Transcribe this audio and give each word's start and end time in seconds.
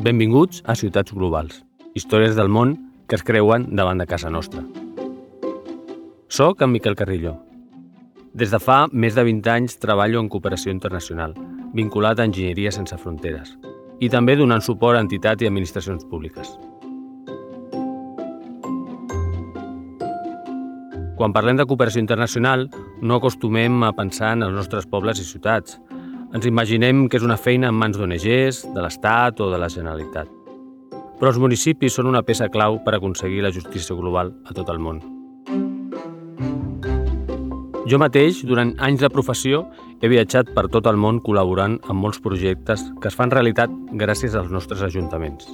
Benvinguts 0.00 0.62
a 0.64 0.72
Ciutats 0.80 1.12
Globals, 1.12 1.58
històries 1.92 2.32
del 2.32 2.48
món 2.48 2.70
que 3.04 3.18
es 3.18 3.24
creuen 3.26 3.66
davant 3.76 3.98
de 4.00 4.06
casa 4.08 4.30
nostra. 4.32 4.62
Soc 6.32 6.62
en 6.64 6.70
Miquel 6.72 6.96
Carrillo. 6.96 7.34
Des 8.32 8.48
de 8.48 8.60
fa 8.64 8.86
més 8.92 9.12
de 9.18 9.26
20 9.28 9.50
anys 9.52 9.76
treballo 9.82 10.22
en 10.24 10.30
cooperació 10.32 10.72
internacional, 10.72 11.34
vinculat 11.76 12.16
a 12.16 12.24
Enginyeria 12.24 12.72
Sense 12.72 12.96
Fronteres, 12.96 13.52
i 14.00 14.08
també 14.08 14.38
donant 14.40 14.64
suport 14.64 14.96
a 14.96 15.04
entitats 15.04 15.44
i 15.44 15.50
administracions 15.50 16.08
públiques. 16.08 16.48
Quan 21.20 21.36
parlem 21.36 21.60
de 21.60 21.68
cooperació 21.68 22.00
internacional, 22.00 22.70
no 23.04 23.20
acostumem 23.20 23.82
a 23.84 23.92
pensar 23.92 24.32
en 24.32 24.48
els 24.48 24.56
nostres 24.56 24.88
pobles 24.88 25.20
i 25.20 25.28
ciutats. 25.28 25.76
Ens 26.30 26.46
imaginem 26.46 27.08
que 27.10 27.18
és 27.18 27.24
una 27.26 27.34
feina 27.34 27.72
en 27.72 27.74
mans 27.74 27.96
d'ONGs, 27.98 28.60
de 28.70 28.82
l'Estat 28.84 29.40
o 29.42 29.48
de 29.50 29.58
la 29.58 29.68
Generalitat. 29.72 30.28
Però 31.18 31.32
els 31.32 31.40
municipis 31.42 31.96
són 31.98 32.06
una 32.06 32.22
peça 32.22 32.46
clau 32.54 32.78
per 32.84 32.94
aconseguir 32.94 33.42
la 33.42 33.50
justícia 33.50 33.96
global 33.98 34.30
a 34.46 34.54
tot 34.54 34.70
el 34.70 34.78
món. 34.78 35.02
Jo 37.90 37.98
mateix, 37.98 38.44
durant 38.46 38.76
anys 38.78 39.02
de 39.02 39.10
professió, 39.10 39.64
he 39.98 40.06
viatjat 40.06 40.54
per 40.54 40.68
tot 40.70 40.86
el 40.86 41.00
món 41.02 41.18
col·laborant 41.18 41.80
amb 41.90 41.98
molts 41.98 42.22
projectes 42.22 42.86
que 43.02 43.10
es 43.10 43.18
fan 43.18 43.34
realitat 43.34 43.74
gràcies 43.98 44.38
als 44.38 44.54
nostres 44.54 44.86
ajuntaments. 44.86 45.50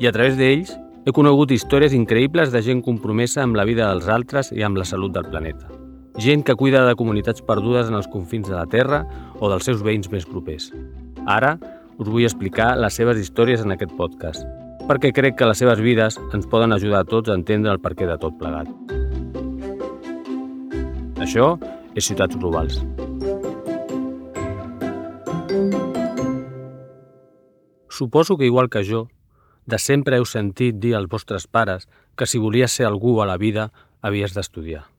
I 0.00 0.08
a 0.08 0.16
través 0.16 0.40
d'ells 0.40 0.72
he 1.04 1.12
conegut 1.12 1.52
històries 1.52 1.92
increïbles 1.92 2.56
de 2.56 2.64
gent 2.64 2.80
compromesa 2.80 3.44
amb 3.44 3.60
la 3.60 3.68
vida 3.68 3.92
dels 3.92 4.08
altres 4.08 4.54
i 4.56 4.64
amb 4.64 4.80
la 4.80 4.88
salut 4.88 5.12
del 5.12 5.28
planeta. 5.28 5.75
Gent 6.18 6.46
que 6.48 6.54
cuida 6.56 6.86
de 6.86 6.94
comunitats 6.96 7.42
perdudes 7.44 7.90
en 7.90 7.96
els 7.98 8.06
confins 8.08 8.48
de 8.48 8.54
la 8.56 8.64
Terra 8.72 9.02
o 9.36 9.50
dels 9.52 9.66
seus 9.68 9.82
veïns 9.84 10.08
més 10.08 10.24
propers. 10.24 10.70
Ara 11.28 11.58
us 12.00 12.08
vull 12.08 12.24
explicar 12.24 12.70
les 12.80 12.96
seves 12.96 13.20
històries 13.20 13.60
en 13.60 13.74
aquest 13.74 13.92
podcast, 13.98 14.46
perquè 14.88 15.12
crec 15.12 15.36
que 15.36 15.48
les 15.48 15.60
seves 15.60 15.82
vides 15.84 16.16
ens 16.32 16.48
poden 16.48 16.72
ajudar 16.72 17.04
a 17.04 17.08
tots 17.10 17.28
a 17.28 17.36
entendre 17.36 17.74
el 17.74 17.82
perquè 17.84 18.08
de 18.08 18.16
tot 18.22 18.38
plegat. 18.40 18.72
Això 21.20 21.52
és 21.92 22.08
Ciutats 22.08 22.40
Globals. 22.40 22.80
Suposo 27.92 28.36
que 28.40 28.48
igual 28.48 28.68
que 28.72 28.84
jo, 28.88 29.06
de 29.66 29.76
sempre 29.76 30.16
heu 30.16 30.24
sentit 30.24 30.80
dir 30.80 30.96
als 30.96 31.12
vostres 31.12 31.44
pares 31.44 31.88
que 32.16 32.24
si 32.24 32.40
volies 32.40 32.72
ser 32.72 32.88
algú 32.88 33.20
a 33.20 33.28
la 33.28 33.36
vida 33.36 33.72
havies 34.00 34.32
d'estudiar. 34.32 34.95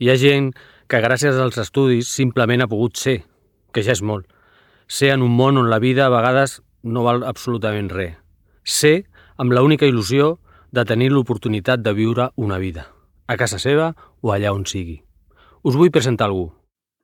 Hi 0.00 0.08
ha 0.08 0.16
gent 0.16 0.46
que 0.88 0.98
gràcies 1.04 1.36
als 1.36 1.58
estudis 1.60 2.08
simplement 2.08 2.64
ha 2.64 2.68
pogut 2.72 2.96
ser, 2.96 3.18
que 3.68 3.82
ja 3.84 3.92
és 3.92 4.00
molt. 4.00 4.24
Ser 4.88 5.10
en 5.12 5.20
un 5.26 5.34
món 5.36 5.60
on 5.60 5.68
la 5.68 5.78
vida 5.78 6.06
a 6.06 6.12
vegades 6.14 6.62
no 6.82 7.02
val 7.04 7.20
absolutament 7.28 7.90
res. 7.92 8.14
Ser 8.64 9.04
amb 9.36 9.52
la 9.52 9.60
única 9.60 9.84
il·lusió 9.84 10.38
de 10.72 10.86
tenir 10.88 11.10
l'oportunitat 11.12 11.84
de 11.84 11.92
viure 11.92 12.30
una 12.40 12.56
vida, 12.56 12.86
a 13.28 13.36
casa 13.36 13.60
seva 13.60 13.90
o 14.24 14.32
allà 14.32 14.54
on 14.56 14.64
sigui. 14.64 14.96
Us 15.68 15.76
vull 15.76 15.92
presentar 15.92 16.30
algú. 16.30 16.48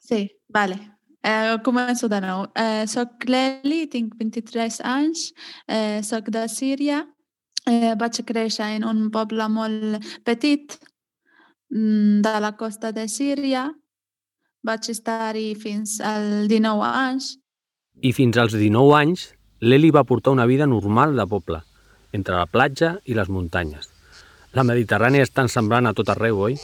Sí, 0.01 0.25
vale. 0.49 0.81
Eh, 1.21 1.61
començo 1.69 2.09
de 2.09 2.25
nou. 2.25 2.47
Eh, 2.57 2.87
soc 2.89 3.29
Leli, 3.29 3.85
tinc 3.93 4.17
23 4.17 4.81
anys, 4.81 5.35
eh, 5.69 6.01
soc 6.01 6.33
de 6.33 6.49
Síria. 6.49 7.05
Eh, 7.69 7.93
vaig 7.93 8.25
créixer 8.25 8.73
en 8.79 8.89
un 8.89 9.11
poble 9.11 9.53
molt 9.53 10.01
petit 10.25 10.79
de 11.69 12.41
la 12.41 12.57
costa 12.57 12.93
de 12.93 13.09
Síria. 13.09 13.71
Vaig 14.67 14.91
estar-hi 14.91 15.55
fins 15.55 16.01
als 16.01 16.49
19 16.51 16.87
anys. 16.87 17.37
I 18.03 18.13
fins 18.13 18.37
als 18.37 18.55
19 18.55 18.95
anys, 18.99 19.29
l'Eli 19.61 19.91
va 19.91 20.05
portar 20.05 20.35
una 20.35 20.47
vida 20.47 20.67
normal 20.67 21.17
de 21.17 21.27
poble, 21.27 21.63
entre 22.13 22.37
la 22.37 22.47
platja 22.47 22.97
i 23.05 23.15
les 23.15 23.29
muntanyes. 23.29 23.89
La 24.53 24.65
Mediterrània 24.65 25.25
és 25.25 25.33
tan 25.33 25.49
semblant 25.53 25.87
a 25.87 25.95
tot 25.97 26.11
arreu, 26.13 26.41
oi? 26.49 26.57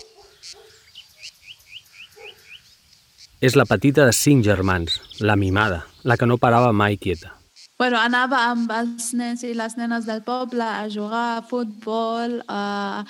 És 3.43 3.57
la 3.59 3.67
petita 3.67 4.07
de 4.07 4.15
cinc 4.15 4.45
germans, 4.47 5.01
la 5.21 5.37
mimada, 5.37 5.83
la 6.05 6.17
que 6.17 6.27
no 6.27 6.39
parava 6.39 6.73
mai 6.73 6.97
quieta. 6.97 7.35
Bueno, 7.83 7.99
anava 7.99 8.39
amb 8.53 8.71
els 8.71 9.09
nens 9.19 9.41
i 9.43 9.57
les 9.59 9.75
nenes 9.75 10.05
del 10.07 10.21
poble 10.23 10.63
a 10.63 10.85
jugar 10.93 11.25
a 11.39 11.43
futbol, 11.43 12.37
a, 12.47 13.03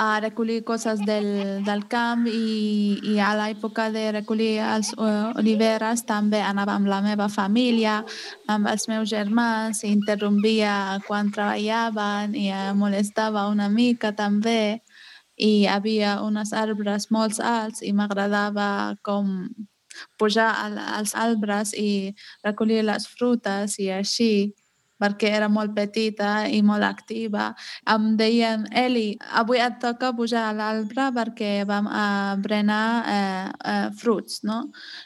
a 0.00 0.18
recollir 0.20 0.64
coses 0.64 1.00
del, 1.04 1.26
del 1.64 1.82
camp 1.92 2.24
i, 2.24 2.96
i 3.12 3.18
a 3.20 3.34
l'època 3.36 3.90
de 3.92 4.06
recollir 4.16 4.54
els 4.64 4.94
uh, 4.96 5.28
oliveres 5.36 6.06
també 6.08 6.40
anava 6.40 6.72
amb 6.78 6.88
la 6.88 7.02
meva 7.04 7.26
família, 7.28 7.98
amb 8.48 8.70
els 8.72 8.88
meus 8.88 9.10
germans, 9.12 9.82
i 9.84 9.90
interrompia 9.92 11.02
quan 11.04 11.28
treballaven 11.34 12.32
i 12.32 12.48
molestava 12.80 13.44
una 13.52 13.68
mica 13.68 14.14
també. 14.16 14.80
I 15.36 15.50
hi 15.50 15.68
havia 15.68 16.16
uns 16.24 16.54
arbres 16.56 17.10
molt 17.12 17.36
alts 17.44 17.84
i 17.84 17.92
m'agradava 17.92 18.96
com 19.04 19.50
pujar 20.16 20.48
als 20.96 21.12
arbres 21.12 21.74
i 21.76 22.14
recollir 22.44 22.86
les 22.88 23.04
frutes 23.08 23.76
i 23.80 23.90
així 23.92 24.32
perquè 25.00 25.32
era 25.36 25.48
molt 25.48 25.74
petita 25.76 26.46
i 26.48 26.60
molt 26.66 26.84
activa. 26.86 27.50
Em 27.94 28.14
deien, 28.20 28.66
Eli, 28.84 29.16
avui 29.42 29.60
et 29.62 29.78
toca 29.82 30.12
pujar 30.16 30.48
a 30.50 30.56
l'arbre 30.56 31.10
perquè 31.16 31.52
vam 31.68 31.88
a 31.88 32.36
berenar 32.42 32.84
eh, 33.16 33.46
eh, 33.74 33.88
fruits, 34.00 34.42
no? 34.44 34.60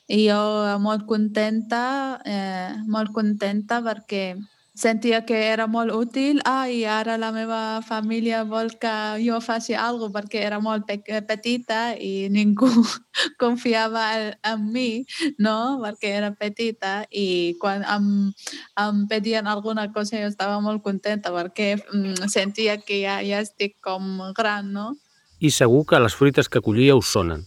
I 0.09 0.25
jo 0.29 0.41
molt 0.83 1.07
contenta, 1.09 1.85
eh, 2.25 2.75
molt 2.91 3.15
contenta 3.15 3.81
perquè 3.85 4.27
sentia 4.75 5.23
que 5.25 5.39
era 5.53 5.67
molt 5.71 5.95
útil. 5.95 6.41
Ah, 6.45 6.67
i 6.69 6.83
ara 6.85 7.17
la 7.17 7.31
meva 7.33 7.81
família 7.87 8.43
vol 8.45 8.75
que 8.83 8.93
jo 9.23 9.39
faci 9.41 9.75
alguna 9.75 10.11
cosa 10.11 10.19
perquè 10.19 10.43
era 10.45 10.59
molt 10.61 10.85
pe 10.87 10.99
petita 11.23 11.95
i 11.95 12.29
ningú 12.29 12.69
confiava 13.43 14.35
en 14.43 14.67
mi, 14.73 15.07
no? 15.39 15.79
Perquè 15.83 16.11
era 16.19 16.33
petita 16.35 17.07
i 17.11 17.55
quan 17.61 17.87
em, 17.87 18.33
em 18.77 19.07
pedien 19.09 19.47
alguna 19.47 19.87
cosa 19.93 20.19
jo 20.19 20.29
estava 20.29 20.61
molt 20.61 20.83
contenta 20.83 21.31
perquè 21.31 21.77
mm, 21.79 22.29
sentia 22.29 22.77
que 22.83 23.01
ja, 23.01 23.21
ja 23.23 23.41
estic 23.41 23.79
com 23.81 24.33
gran, 24.35 24.73
no? 24.75 24.95
I 25.39 25.51
segur 25.51 25.85
que 25.87 26.01
les 26.01 26.15
fruites 26.15 26.49
que 26.49 26.63
collia 26.63 26.97
us 26.97 27.11
sonen, 27.15 27.47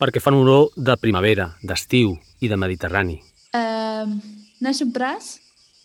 perquè 0.00 0.20
fan 0.20 0.36
olor 0.40 0.70
de 0.76 0.96
primavera, 0.96 1.52
d'estiu 1.62 2.16
i 2.40 2.48
de 2.48 2.56
mediterrani. 2.56 3.20
Eh, 3.52 4.06
Naix 4.62 4.84
braç 4.94 5.41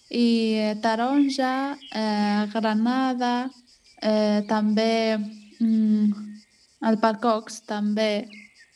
i 0.09 0.55
eh, 0.55 0.75
taronja, 0.81 1.77
eh, 1.93 2.47
granada, 2.53 3.49
eh, 4.01 4.41
també 4.47 5.17
mm, 5.59 6.11
el 6.87 6.99
parcocs 7.01 7.61
també 7.67 8.27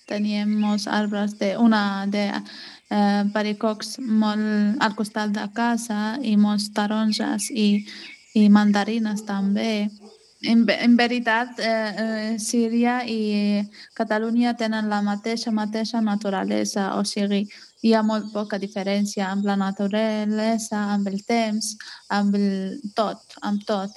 teníem 0.10 0.52
molts 0.60 0.88
arbres 0.88 1.38
de, 1.40 1.56
una 1.58 2.06
de 2.12 2.26
eh, 2.92 3.24
paricocs 3.34 3.98
molt 4.02 4.82
al 4.84 4.96
costat 4.98 5.32
de 5.36 5.46
casa 5.56 6.18
i 6.22 6.36
molts 6.38 6.72
taronges 6.76 7.50
i, 7.52 7.86
i 8.36 8.50
mandarines 8.50 9.24
també. 9.28 9.90
En, 10.42 10.66
en 10.66 10.96
veritat, 10.98 11.60
eh, 11.62 11.72
eh, 12.04 12.30
Síria 12.42 13.02
i 13.06 13.62
Catalunya 13.94 14.56
tenen 14.58 14.90
la 14.90 15.04
mateixa 15.06 15.54
mateixa 15.54 16.02
naturalesa, 16.02 16.96
o 16.98 17.06
sigui, 17.06 17.46
hi 17.82 17.94
ha 17.94 18.02
molt 18.06 18.30
poca 18.34 18.60
diferència 18.62 19.28
amb 19.32 19.46
la 19.50 19.58
naturalesa, 19.58 20.84
amb 20.96 21.10
el 21.10 21.22
temps, 21.26 21.74
amb 22.14 22.38
el 22.38 22.80
tot, 22.98 23.38
amb 23.42 23.66
tot. 23.66 23.96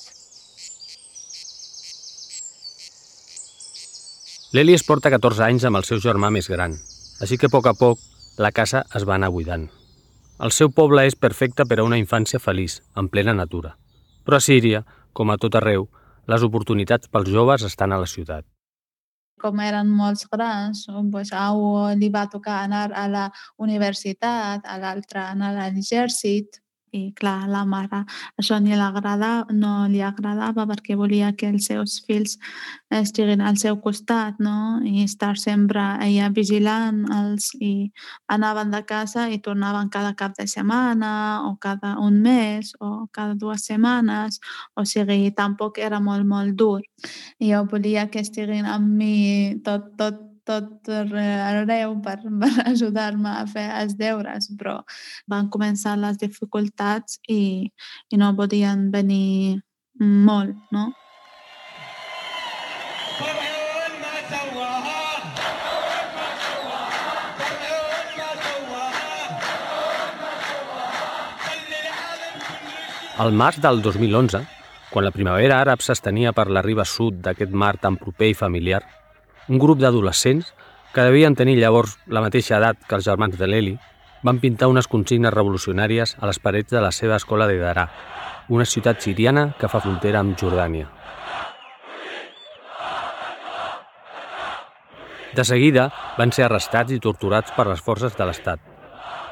L'Eli 4.54 4.76
es 4.78 4.84
porta 4.86 5.10
14 5.10 5.44
anys 5.48 5.64
amb 5.68 5.80
el 5.80 5.86
seu 5.88 6.00
germà 6.00 6.30
més 6.30 6.48
gran, 6.48 6.76
així 7.20 7.36
que 7.36 7.50
a 7.50 7.52
poc 7.52 7.66
a 7.66 7.74
poc 7.74 8.00
la 8.38 8.52
casa 8.54 8.84
es 8.94 9.04
va 9.08 9.18
anar 9.18 9.32
buidant. 9.34 9.66
El 10.44 10.54
seu 10.54 10.70
poble 10.70 11.04
és 11.06 11.18
perfecte 11.18 11.66
per 11.66 11.80
a 11.80 11.86
una 11.86 11.98
infància 11.98 12.40
feliç, 12.42 12.80
en 12.98 13.10
plena 13.10 13.34
natura. 13.34 13.76
Però 14.24 14.38
a 14.38 14.46
Síria, 14.46 14.82
com 15.12 15.30
a 15.30 15.38
tot 15.38 15.54
arreu, 15.58 15.88
les 16.26 16.42
oportunitats 16.42 17.10
pels 17.10 17.30
joves 17.30 17.66
estan 17.66 17.92
a 17.92 18.00
la 18.00 18.10
ciutat 18.10 18.53
com 19.40 19.60
eren 19.60 19.90
molts 19.90 20.26
grans, 20.32 20.84
doncs, 20.88 21.32
a 21.34 21.46
un 21.52 21.98
li 22.00 22.10
va 22.12 22.26
tocar 22.30 22.60
anar 22.64 22.86
a 22.94 23.06
la 23.10 23.24
universitat, 23.56 24.64
a 24.64 24.76
l'altre 24.80 25.22
anar 25.24 25.52
a 25.52 25.70
l'exèrcit, 25.70 26.60
i 26.94 27.12
clar, 27.18 27.48
la 27.50 27.64
mare 27.68 28.04
això 28.40 28.58
ni 28.62 28.74
agrada, 28.74 29.46
no 29.50 29.86
li 29.90 30.00
agradava 30.02 30.66
perquè 30.70 30.96
volia 30.96 31.32
que 31.36 31.50
els 31.50 31.68
seus 31.70 31.98
fills 32.06 32.38
estiguin 32.94 33.42
al 33.42 33.58
seu 33.58 33.80
costat 33.82 34.38
no? 34.38 34.80
i 34.86 35.02
estar 35.04 35.34
sempre 35.40 35.82
ella 36.06 36.30
vigilant 36.34 37.04
els, 37.18 37.50
i 37.58 37.90
anaven 38.30 38.70
de 38.74 38.82
casa 38.86 39.28
i 39.28 39.40
tornaven 39.42 39.90
cada 39.90 40.14
cap 40.14 40.36
de 40.38 40.46
setmana 40.50 41.14
o 41.48 41.56
cada 41.60 41.96
un 41.98 42.20
mes 42.22 42.74
o 42.80 43.08
cada 43.12 43.34
dues 43.34 43.66
setmanes 43.66 44.40
o 44.76 44.84
sigui, 44.88 45.30
tampoc 45.36 45.78
era 45.78 46.00
molt, 46.00 46.26
molt 46.26 46.54
dur. 46.58 46.82
I 47.38 47.52
jo 47.52 47.64
volia 47.70 48.08
que 48.10 48.22
estiguin 48.24 48.66
amb 48.68 48.94
mi 48.98 49.14
tot, 49.64 49.90
tot 49.98 50.22
tot 50.48 50.90
arreu 50.92 51.94
per, 52.04 52.18
per 52.42 52.52
ajudar-me 52.70 53.36
a 53.42 53.46
fer 53.50 53.68
els 53.82 53.96
deures, 54.00 54.50
però 54.58 54.80
van 55.30 55.48
començar 55.52 55.96
les 56.00 56.20
dificultats 56.20 57.20
i, 57.28 57.70
i 58.10 58.20
no 58.20 58.34
podien 58.36 58.90
venir 58.94 59.60
molt, 60.00 60.56
no? 60.74 60.90
Al 73.14 73.30
març 73.30 73.60
del 73.62 73.78
2011, 73.78 74.40
quan 74.90 75.04
la 75.06 75.12
primavera 75.14 75.60
àrab 75.62 75.82
s'estenia 75.86 76.32
per 76.34 76.48
la 76.50 76.64
riba 76.66 76.82
sud 76.82 77.20
d'aquest 77.22 77.52
mar 77.54 77.76
tan 77.78 77.94
proper 77.96 78.32
i 78.32 78.34
familiar, 78.34 78.80
un 79.48 79.58
grup 79.58 79.80
d'adolescents, 79.80 80.52
que 80.94 81.02
devien 81.02 81.34
tenir 81.34 81.58
llavors 81.58 81.98
la 82.06 82.22
mateixa 82.22 82.56
edat 82.60 82.78
que 82.88 82.96
els 82.96 83.04
germans 83.04 83.36
de 83.36 83.48
l'Eli, 83.50 83.74
van 84.24 84.38
pintar 84.40 84.70
unes 84.70 84.88
consignes 84.88 85.34
revolucionàries 85.34 86.14
a 86.20 86.28
les 86.30 86.38
parets 86.40 86.70
de 86.72 86.80
la 86.80 86.92
seva 86.94 87.18
escola 87.20 87.48
de 87.50 87.58
Darà, 87.60 87.88
una 88.48 88.64
ciutat 88.64 89.02
siriana 89.02 89.50
que 89.58 89.68
fa 89.68 89.82
frontera 89.84 90.22
amb 90.22 90.38
Jordània. 90.40 90.88
De 95.34 95.44
seguida 95.44 95.88
van 96.16 96.30
ser 96.32 96.46
arrestats 96.46 96.94
i 96.94 97.00
torturats 97.02 97.52
per 97.56 97.66
les 97.66 97.82
forces 97.82 98.14
de 98.16 98.24
l'Estat, 98.24 98.60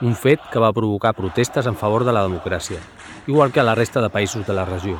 un 0.02 0.16
fet 0.18 0.42
que 0.50 0.60
va 0.60 0.74
provocar 0.74 1.14
protestes 1.14 1.68
en 1.70 1.78
favor 1.78 2.04
de 2.04 2.12
la 2.12 2.26
democràcia, 2.26 2.82
igual 3.30 3.52
que 3.52 3.62
a 3.62 3.68
la 3.68 3.76
resta 3.78 4.02
de 4.02 4.10
països 4.10 4.44
de 4.46 4.56
la 4.58 4.66
regió. 4.66 4.98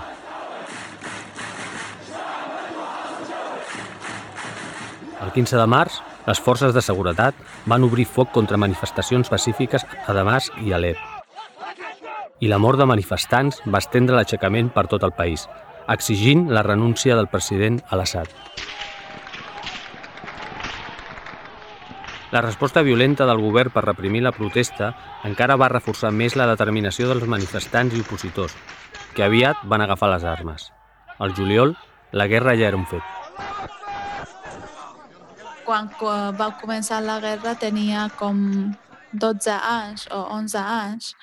El 5.23 5.31
15 5.31 5.57
de 5.57 5.67
març, 5.71 6.01
les 6.27 6.41
forces 6.43 6.73
de 6.75 6.83
seguretat 6.83 7.37
van 7.71 7.85
obrir 7.87 8.09
foc 8.11 8.33
contra 8.35 8.59
manifestacions 8.59 9.31
pacífiques 9.31 9.85
a 9.87 10.15
Damasc 10.17 10.57
i 10.67 10.75
Alep. 10.75 10.99
I 12.43 12.51
la 12.51 12.59
mort 12.59 12.81
de 12.81 12.89
manifestants 12.91 13.61
va 13.71 13.79
estendre 13.79 14.17
l'aixecament 14.19 14.73
per 14.75 14.89
tot 14.91 15.07
el 15.07 15.15
país, 15.15 15.47
exigint 15.95 16.49
la 16.51 16.65
renúncia 16.67 17.15
del 17.15 17.31
president 17.31 17.79
Al-Assad. 17.91 18.35
La 22.33 22.41
resposta 22.41 22.83
violenta 22.83 23.27
del 23.29 23.45
govern 23.45 23.71
per 23.71 23.85
reprimir 23.85 24.25
la 24.27 24.35
protesta 24.35 24.91
encara 25.29 25.59
va 25.61 25.71
reforçar 25.71 26.11
més 26.11 26.35
la 26.35 26.49
determinació 26.51 27.07
dels 27.13 27.29
manifestants 27.29 27.95
i 27.95 28.03
opositors, 28.03 28.57
que 29.15 29.23
aviat 29.23 29.63
van 29.71 29.87
agafar 29.87 30.11
les 30.17 30.27
armes. 30.27 30.73
Al 31.19 31.37
juliol, 31.37 31.77
la 32.11 32.27
guerra 32.27 32.57
ja 32.59 32.73
era 32.73 32.81
un 32.81 32.89
fet 32.91 33.05
quan 35.67 35.89
va 36.39 36.51
començar 36.61 37.01
la 37.03 37.19
guerra 37.21 37.55
tenia 37.55 38.09
com 38.19 38.37
12 39.13 39.51
anys 39.51 40.07
o 40.11 40.21
11 40.37 40.59
anys 40.59 41.15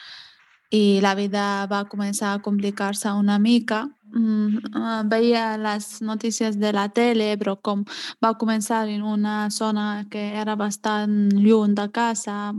i 0.69 0.99
la 1.01 1.15
vida 1.17 1.65
va 1.69 1.85
començar 1.89 2.33
a 2.33 2.41
complicar-se 2.45 3.09
una 3.17 3.39
mica. 3.39 3.87
Mm, 4.09 5.09
veia 5.09 5.57
les 5.57 6.01
notícies 6.01 6.57
de 6.61 6.71
la 6.73 6.87
tele, 6.89 7.35
però 7.37 7.55
com 7.61 7.83
va 8.23 8.35
començar 8.37 8.87
en 8.89 9.01
una 9.03 9.49
zona 9.49 10.05
que 10.09 10.21
era 10.41 10.55
bastant 10.55 11.33
lluny 11.33 11.73
de 11.77 11.89
casa, 11.93 12.53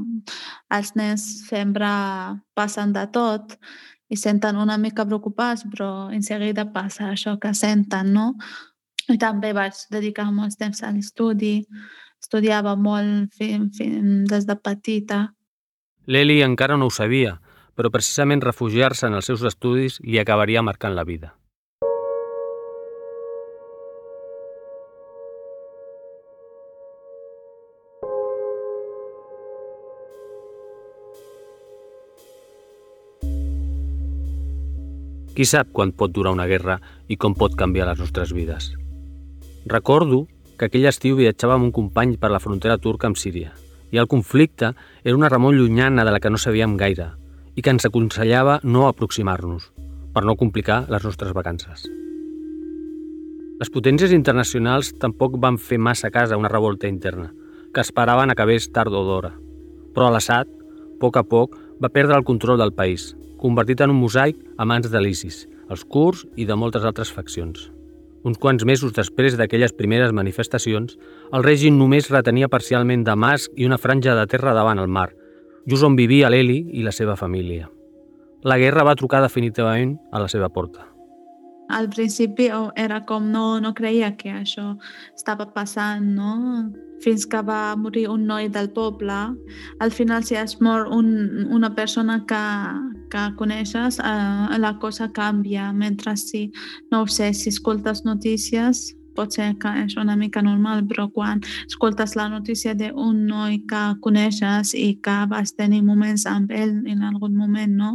els 0.70 0.94
nens 0.98 1.26
sempre 1.48 1.90
passen 2.54 2.92
de 2.92 3.06
tot 3.10 3.56
i 4.10 4.16
senten 4.18 4.58
una 4.58 4.76
mica 4.78 5.06
preocupats, 5.06 5.62
però 5.70 6.10
en 6.10 6.22
seguida 6.26 6.66
passa 6.74 7.12
això 7.12 7.36
que 7.38 7.54
senten, 7.54 8.12
no? 8.12 8.34
I 9.10 9.18
també 9.18 9.50
vaig 9.56 9.74
dedicar 9.90 10.28
molts 10.30 10.58
temps 10.60 10.82
a 10.86 10.92
l'estudi. 10.94 11.60
Estudiava 12.20 12.76
molt 12.76 13.34
fin, 13.34 13.70
fin, 13.74 14.24
des 14.28 14.46
de 14.46 14.56
petita. 14.56 15.24
L'Eli 16.06 16.40
encara 16.44 16.76
no 16.76 16.90
ho 16.90 16.94
sabia, 16.94 17.38
però 17.74 17.90
precisament 17.90 18.42
refugiar-se 18.44 19.08
en 19.08 19.18
els 19.18 19.26
seus 19.30 19.42
estudis 19.46 20.00
li 20.04 20.20
acabaria 20.20 20.62
marcant 20.62 20.94
la 20.94 21.06
vida. 21.08 21.34
Qui 35.34 35.46
sap 35.48 35.70
quan 35.72 35.94
pot 35.96 36.12
durar 36.12 36.34
una 36.36 36.44
guerra 36.50 36.76
i 37.08 37.16
com 37.16 37.32
pot 37.32 37.56
canviar 37.56 37.86
les 37.88 38.02
nostres 38.02 38.34
vides? 38.36 38.74
Recordo 39.66 40.26
que 40.56 40.68
aquell 40.68 40.88
estiu 40.88 41.18
viatjava 41.18 41.56
amb 41.58 41.68
un 41.68 41.72
company 41.72 42.16
per 42.20 42.30
la 42.32 42.40
frontera 42.40 42.78
turca 42.78 43.08
amb 43.08 43.18
Síria 43.20 43.52
i 43.90 43.98
el 43.98 44.08
conflicte 44.08 44.72
era 45.02 45.16
una 45.16 45.28
remor 45.28 45.54
llunyana 45.54 46.04
de 46.04 46.12
la 46.14 46.20
que 46.20 46.30
no 46.30 46.38
sabíem 46.38 46.76
gaire 46.80 47.10
i 47.56 47.62
que 47.62 47.72
ens 47.74 47.84
aconsellava 47.84 48.60
no 48.62 48.86
aproximar-nos 48.88 49.70
per 50.14 50.24
no 50.24 50.36
complicar 50.36 50.86
les 50.88 51.04
nostres 51.04 51.34
vacances. 51.36 51.88
Les 53.60 53.68
potències 53.68 54.14
internacionals 54.16 54.94
tampoc 55.02 55.36
van 55.38 55.58
fer 55.60 55.78
massa 55.78 56.10
cas 56.10 56.32
a 56.32 56.38
una 56.40 56.48
revolta 56.48 56.88
interna, 56.88 57.28
que 57.74 57.82
esperaven 57.84 58.32
acabés 58.32 58.70
tard 58.72 58.94
o 58.96 59.02
d'hora. 59.04 59.34
Però 59.94 60.08
l'Assad, 60.08 60.48
a 60.48 61.00
poc 61.02 61.18
a 61.20 61.24
poc, 61.26 61.58
va 61.82 61.92
perdre 61.92 62.16
el 62.16 62.24
control 62.24 62.58
del 62.58 62.72
país, 62.72 63.14
convertit 63.36 63.82
en 63.84 63.92
un 63.92 64.00
mosaic 64.00 64.40
a 64.56 64.64
mans 64.64 64.88
de 64.90 65.04
l'ISIS, 65.04 65.44
els 65.68 65.84
kurds 65.84 66.24
i 66.36 66.48
de 66.48 66.56
moltes 66.56 66.88
altres 66.88 67.12
faccions. 67.12 67.68
Uns 68.22 68.36
quants 68.36 68.66
mesos 68.68 68.92
després 68.92 69.36
d'aquelles 69.38 69.72
primeres 69.72 70.12
manifestacions, 70.12 70.98
el 71.32 71.44
règim 71.46 71.78
només 71.78 72.10
retenia 72.12 72.50
parcialment 72.52 73.04
Damasc 73.06 73.52
i 73.56 73.64
una 73.64 73.78
franja 73.80 74.16
de 74.18 74.26
terra 74.28 74.52
davant 74.56 74.78
el 74.82 74.92
mar, 74.92 75.08
just 75.66 75.86
on 75.86 75.96
vivia 75.96 76.28
l'Eli 76.28 76.60
i 76.76 76.84
la 76.84 76.92
seva 76.92 77.16
família. 77.16 77.70
La 78.44 78.58
guerra 78.60 78.84
va 78.84 78.96
trucar 78.96 79.22
definitivament 79.24 79.96
a 80.12 80.20
la 80.20 80.28
seva 80.28 80.48
porta. 80.52 80.86
Al 81.70 81.88
principi 81.88 82.48
era 82.76 83.04
com 83.06 83.30
no, 83.30 83.60
no 83.60 83.72
creia 83.74 84.16
que 84.18 84.32
això 84.34 84.74
estava 85.14 85.46
passant, 85.54 86.08
no? 86.16 86.32
Fins 87.00 87.26
que 87.26 87.40
va 87.42 87.76
morir 87.76 88.06
un 88.12 88.26
noi 88.28 88.48
del 88.48 88.70
poble. 88.76 89.18
Al 89.80 89.90
final, 89.90 90.24
si 90.24 90.36
es 90.36 90.60
mor 90.60 90.86
un, 90.92 91.48
una 91.50 91.74
persona 91.74 92.20
que, 92.28 92.44
que 93.10 93.26
coneixes, 93.36 93.98
eh, 93.98 94.58
la 94.58 94.76
cosa 94.78 95.10
canvia, 95.12 95.72
mentre 95.72 96.16
si, 96.16 96.50
no 96.90 97.02
ho 97.02 97.06
sé, 97.06 97.32
si 97.34 97.48
escoltes 97.48 98.04
notícies, 98.04 98.96
pot 99.20 99.36
ser 99.36 99.50
que 99.60 99.70
és 99.84 99.96
una 100.00 100.16
mica 100.16 100.40
normal, 100.42 100.82
però 100.88 101.06
quan 101.12 101.42
escoltes 101.66 102.16
la 102.16 102.28
notícia 102.32 102.72
d'un 102.78 103.26
noi 103.28 103.60
que 103.68 103.82
coneixes 104.04 104.72
i 104.78 104.94
que 105.04 105.16
vas 105.28 105.52
tenir 105.58 105.82
moments 105.84 106.24
amb 106.30 106.52
ell 106.56 106.72
en 106.88 107.04
algun 107.04 107.36
moment, 107.36 107.76
no? 107.76 107.92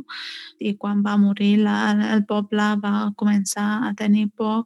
I 0.61 0.75
quan 0.77 1.01
va 1.05 1.17
morir 1.17 1.55
la, 1.65 1.77
el 2.13 2.25
poble 2.29 2.69
va 2.83 3.09
començar 3.17 3.67
a 3.89 3.93
tenir 3.97 4.29
por 4.37 4.65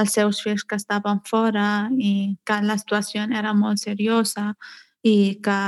els 0.00 0.18
seus 0.18 0.42
fills 0.42 0.66
que 0.66 0.78
estaven 0.80 1.22
fora 1.30 1.88
i 1.94 2.36
que 2.44 2.60
la 2.66 2.78
situació 2.80 3.28
era 3.30 3.54
molt 3.54 3.82
seriosa 3.82 4.54
i 5.02 5.40
que 5.40 5.60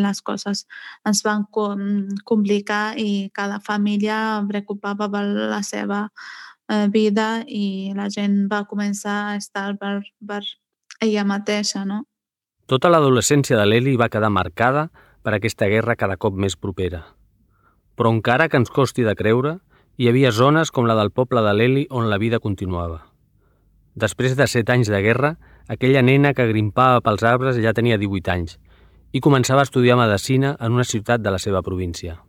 les 0.00 0.20
coses 0.24 0.64
es 1.10 1.22
van 1.26 1.44
complicar 1.52 2.94
i 2.96 3.28
cada 3.36 3.58
família 3.60 4.40
preocupava 4.48 5.10
per 5.12 5.24
la 5.52 5.60
seva 5.66 6.06
vida 6.92 7.44
i 7.46 7.92
la 7.96 8.08
gent 8.10 8.44
va 8.50 8.64
començar 8.70 9.16
a 9.30 9.36
estar 9.36 9.74
per, 9.78 10.00
per 10.26 10.42
ella 11.00 11.24
mateixa, 11.24 11.84
no? 11.84 12.04
Tota 12.70 12.90
l'adolescència 12.92 13.58
de 13.58 13.66
l'Eli 13.66 13.96
va 13.98 14.10
quedar 14.12 14.30
marcada 14.30 14.90
per 15.22 15.34
aquesta 15.34 15.66
guerra 15.66 15.98
cada 15.98 16.16
cop 16.16 16.36
més 16.38 16.56
propera. 16.56 17.02
Però 17.98 18.12
encara 18.14 18.48
que 18.48 18.60
ens 18.60 18.70
costi 18.70 19.02
de 19.04 19.16
creure, 19.18 19.58
hi 19.98 20.08
havia 20.08 20.30
zones 20.30 20.70
com 20.70 20.86
la 20.86 20.96
del 20.96 21.10
poble 21.10 21.42
de 21.44 21.54
l'Eli 21.56 21.86
on 21.90 22.08
la 22.08 22.18
vida 22.22 22.38
continuava. 22.40 23.02
Després 23.98 24.36
de 24.38 24.46
set 24.46 24.70
anys 24.70 24.88
de 24.88 25.00
guerra, 25.02 25.34
aquella 25.68 26.02
nena 26.06 26.32
que 26.32 26.46
grimpava 26.48 27.02
pels 27.04 27.26
arbres 27.26 27.58
ja 27.58 27.74
tenia 27.76 27.98
18 27.98 28.32
anys 28.32 28.58
i 29.12 29.20
començava 29.20 29.64
a 29.64 29.66
estudiar 29.66 29.98
medicina 29.98 30.54
en 30.60 30.78
una 30.78 30.86
ciutat 30.86 31.20
de 31.20 31.32
la 31.34 31.40
seva 31.42 31.62
província. 31.66 32.20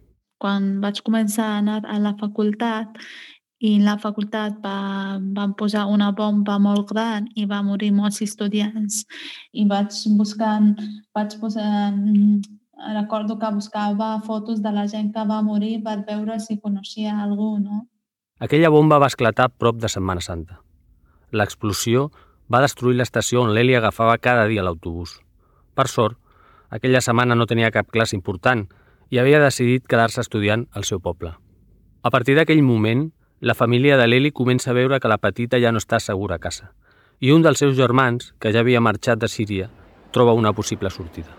Quan 0.42 0.80
vaig 0.82 1.04
començar 1.06 1.46
a 1.52 1.58
anar 1.62 1.84
a 1.86 2.00
la 2.02 2.16
facultat 2.18 2.98
i 3.62 3.76
la 3.82 3.98
facultat 4.02 4.58
va, 4.64 5.20
van 5.36 5.54
posar 5.58 5.86
una 5.94 6.10
bomba 6.18 6.58
molt 6.60 6.90
gran 6.90 7.28
i 7.38 7.46
va 7.46 7.62
morir 7.62 7.92
molts 7.94 8.24
estudiants 8.26 9.04
i 9.54 9.68
vaig 9.70 9.94
buscant, 10.18 10.74
vaig 11.14 11.36
posar, 11.42 11.92
mm, 11.94 12.42
recordo 12.96 13.38
que 13.38 13.54
buscava 13.54 14.16
fotos 14.26 14.64
de 14.66 14.72
la 14.74 14.88
gent 14.88 15.14
que 15.14 15.28
va 15.30 15.44
morir 15.46 15.84
per 15.86 16.00
veure 16.08 16.40
si 16.40 16.58
coneixia 16.58 17.20
algú, 17.22 17.60
no? 17.60 17.86
Aquella 18.42 18.74
bomba 18.74 18.98
va 18.98 19.12
esclatar 19.14 19.52
prop 19.54 19.78
de 19.78 19.90
Setmana 19.94 20.22
Santa. 20.26 20.58
L'explosió 21.32 22.10
va 22.50 22.64
destruir 22.66 22.98
l'estació 22.98 23.46
on 23.46 23.54
l'Eli 23.54 23.78
agafava 23.78 24.18
cada 24.18 24.48
dia 24.50 24.66
l'autobús. 24.66 25.20
Per 25.78 25.88
sort, 25.88 26.18
aquella 26.74 27.02
setmana 27.06 27.38
no 27.38 27.46
tenia 27.46 27.70
cap 27.72 27.94
classe 27.94 28.18
important 28.18 28.66
i 29.12 29.20
havia 29.22 29.40
decidit 29.44 29.86
quedar-se 29.86 30.24
estudiant 30.26 30.66
al 30.74 30.84
seu 30.84 31.00
poble. 31.00 31.36
A 32.02 32.10
partir 32.10 32.34
d'aquell 32.36 32.64
moment, 32.66 33.12
la 33.42 33.56
família 33.56 33.98
de 33.98 34.06
l'Eli 34.06 34.30
comença 34.32 34.70
a 34.70 34.74
veure 34.78 35.00
que 35.02 35.10
la 35.10 35.18
petita 35.18 35.58
ja 35.58 35.72
no 35.74 35.80
està 35.82 35.98
segura 36.00 36.38
a 36.38 36.42
casa. 36.42 36.68
I 37.20 37.32
un 37.34 37.42
dels 37.42 37.58
seus 37.58 37.74
germans, 37.74 38.36
que 38.38 38.52
ja 38.54 38.62
havia 38.62 38.82
marxat 38.82 39.18
de 39.18 39.28
Síria, 39.28 39.70
troba 40.14 40.38
una 40.38 40.54
possible 40.54 40.92
sortida. 40.94 41.34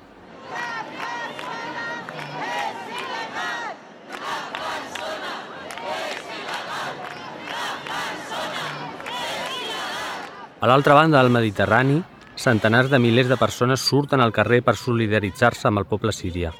A 10.59 10.67
l'altra 10.67 10.95
banda 10.95 11.23
del 11.23 11.31
Mediterrani, 11.31 12.03
centenars 12.35 12.91
de 12.91 12.99
milers 12.99 13.31
de 13.31 13.39
persones 13.39 13.81
surten 13.81 14.21
al 14.21 14.35
carrer 14.35 14.63
per 14.67 14.75
solidaritzar-se 14.75 15.71
amb 15.71 15.79
el 15.79 15.87
poble 15.87 16.11
sirià. 16.11 16.51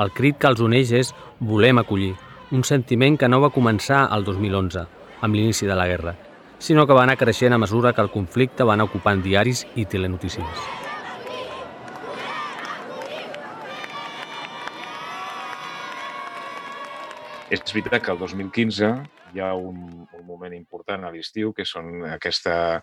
El 0.00 0.16
crit 0.16 0.40
que 0.40 0.48
els 0.48 0.60
uneix 0.64 0.92
és 0.96 1.12
«volem 1.40 1.80
acollir», 1.80 2.14
un 2.52 2.64
sentiment 2.68 3.14
que 3.16 3.28
no 3.32 3.38
va 3.40 3.48
començar 3.48 4.02
el 4.12 4.26
2011, 4.26 4.82
amb 5.24 5.36
l'inici 5.36 5.64
de 5.64 5.72
la 5.72 5.86
guerra, 5.88 6.12
sinó 6.60 6.82
que 6.86 6.92
va 6.92 7.06
anar 7.06 7.16
creixent 7.16 7.56
a 7.56 7.58
mesura 7.58 7.94
que 7.96 8.02
el 8.04 8.10
conflicte 8.12 8.66
va 8.68 8.74
anar 8.76 8.84
ocupant 8.90 9.22
diaris 9.24 9.62
i 9.74 9.86
telenotícies. 9.88 10.66
És 17.48 17.64
veritat 17.72 18.04
que 18.04 18.12
el 18.12 18.20
2015 18.20 18.90
hi 19.32 19.40
ha 19.40 19.54
un, 19.56 20.04
un 20.04 20.26
moment 20.28 20.52
important 20.52 21.08
a 21.08 21.12
l'estiu, 21.14 21.54
que 21.56 21.64
són 21.64 22.04
aquesta 22.10 22.82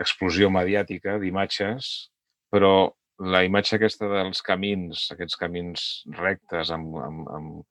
explosió 0.00 0.48
mediàtica 0.48 1.18
d'imatges, 1.20 1.92
però 2.48 2.88
la 3.20 3.44
imatge 3.44 3.76
aquesta 3.76 4.08
dels 4.08 4.40
camins, 4.40 5.04
aquests 5.12 5.36
camins 5.36 5.86
rectes 6.16 6.72
amb, 6.72 6.96
amb, 6.96 7.28
amb 7.36 7.62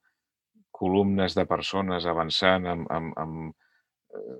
columnes 0.82 1.36
de 1.38 1.46
persones 1.46 2.08
avançant, 2.10 2.66
amb, 2.74 2.90
amb, 2.90 3.14
amb 3.22 4.18
eh, 4.18 4.38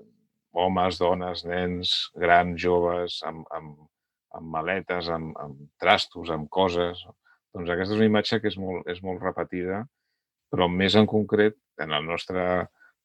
homes, 0.63 0.99
dones, 0.99 1.43
nens, 1.47 1.95
grans, 2.19 2.59
joves, 2.61 3.21
amb, 3.29 3.47
amb, 3.57 3.79
amb 4.37 4.53
maletes, 4.53 5.09
amb, 5.13 5.33
amb 5.39 5.65
trastos, 5.81 6.31
amb 6.33 6.49
coses. 6.51 7.01
Doncs 7.53 7.69
aquesta 7.69 7.95
és 7.95 8.01
una 8.01 8.09
imatge 8.09 8.39
que 8.41 8.49
és 8.51 8.57
molt, 8.59 8.87
és 8.89 9.01
molt 9.05 9.21
repetida, 9.23 9.83
però 10.53 10.69
més 10.69 10.97
en 10.99 11.09
concret, 11.09 11.57
en 11.81 11.93
el 11.97 12.05
nostre 12.05 12.43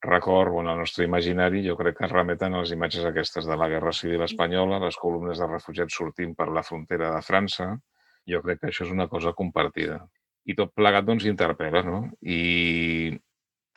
record 0.04 0.54
o 0.54 0.61
en 0.62 0.68
el 0.68 0.78
nostre 0.78 1.07
imaginari, 1.09 1.64
jo 1.66 1.76
crec 1.78 1.97
que 1.99 2.07
es 2.07 2.12
remeten 2.12 2.54
a 2.54 2.62
les 2.62 2.73
imatges 2.75 3.07
aquestes 3.09 3.49
de 3.49 3.57
la 3.59 3.68
Guerra 3.68 3.92
Civil 3.92 4.23
Espanyola, 4.26 4.78
les 4.85 4.99
columnes 5.00 5.40
de 5.40 5.49
refugiats 5.49 5.97
sortint 6.00 6.37
per 6.38 6.49
la 6.54 6.62
frontera 6.62 7.14
de 7.16 7.25
França. 7.25 7.73
Jo 8.28 8.42
crec 8.45 8.61
que 8.61 8.71
això 8.71 8.85
és 8.85 8.92
una 8.95 9.09
cosa 9.09 9.33
compartida. 9.33 10.02
I 10.49 10.54
tot 10.57 10.75
plegat, 10.76 11.04
doncs, 11.09 11.26
interpel·la, 11.28 11.83
no? 11.85 12.02
I 12.23 13.16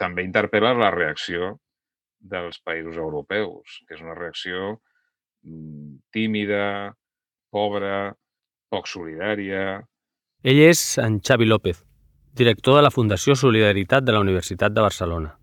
també 0.01 0.25
interpel·la 0.25 0.74
la 0.77 0.89
reacció 0.93 1.55
dels 2.22 2.60
països 2.65 2.98
europeus, 2.98 3.81
que 3.88 3.96
és 3.98 4.01
una 4.01 4.15
reacció 4.17 4.81
mm, 5.46 6.01
tímida, 6.13 6.93
pobra, 7.53 8.13
poc 8.72 8.88
solidària. 8.88 9.81
Ell 10.41 10.62
és 10.63 10.81
en 11.01 11.20
Xavi 11.22 11.46
López, 11.46 11.84
director 12.34 12.79
de 12.79 12.86
la 12.86 12.93
Fundació 12.93 13.36
Solidaritat 13.36 14.05
de 14.05 14.15
la 14.15 14.24
Universitat 14.24 14.74
de 14.74 14.86
Barcelona. 14.86 15.36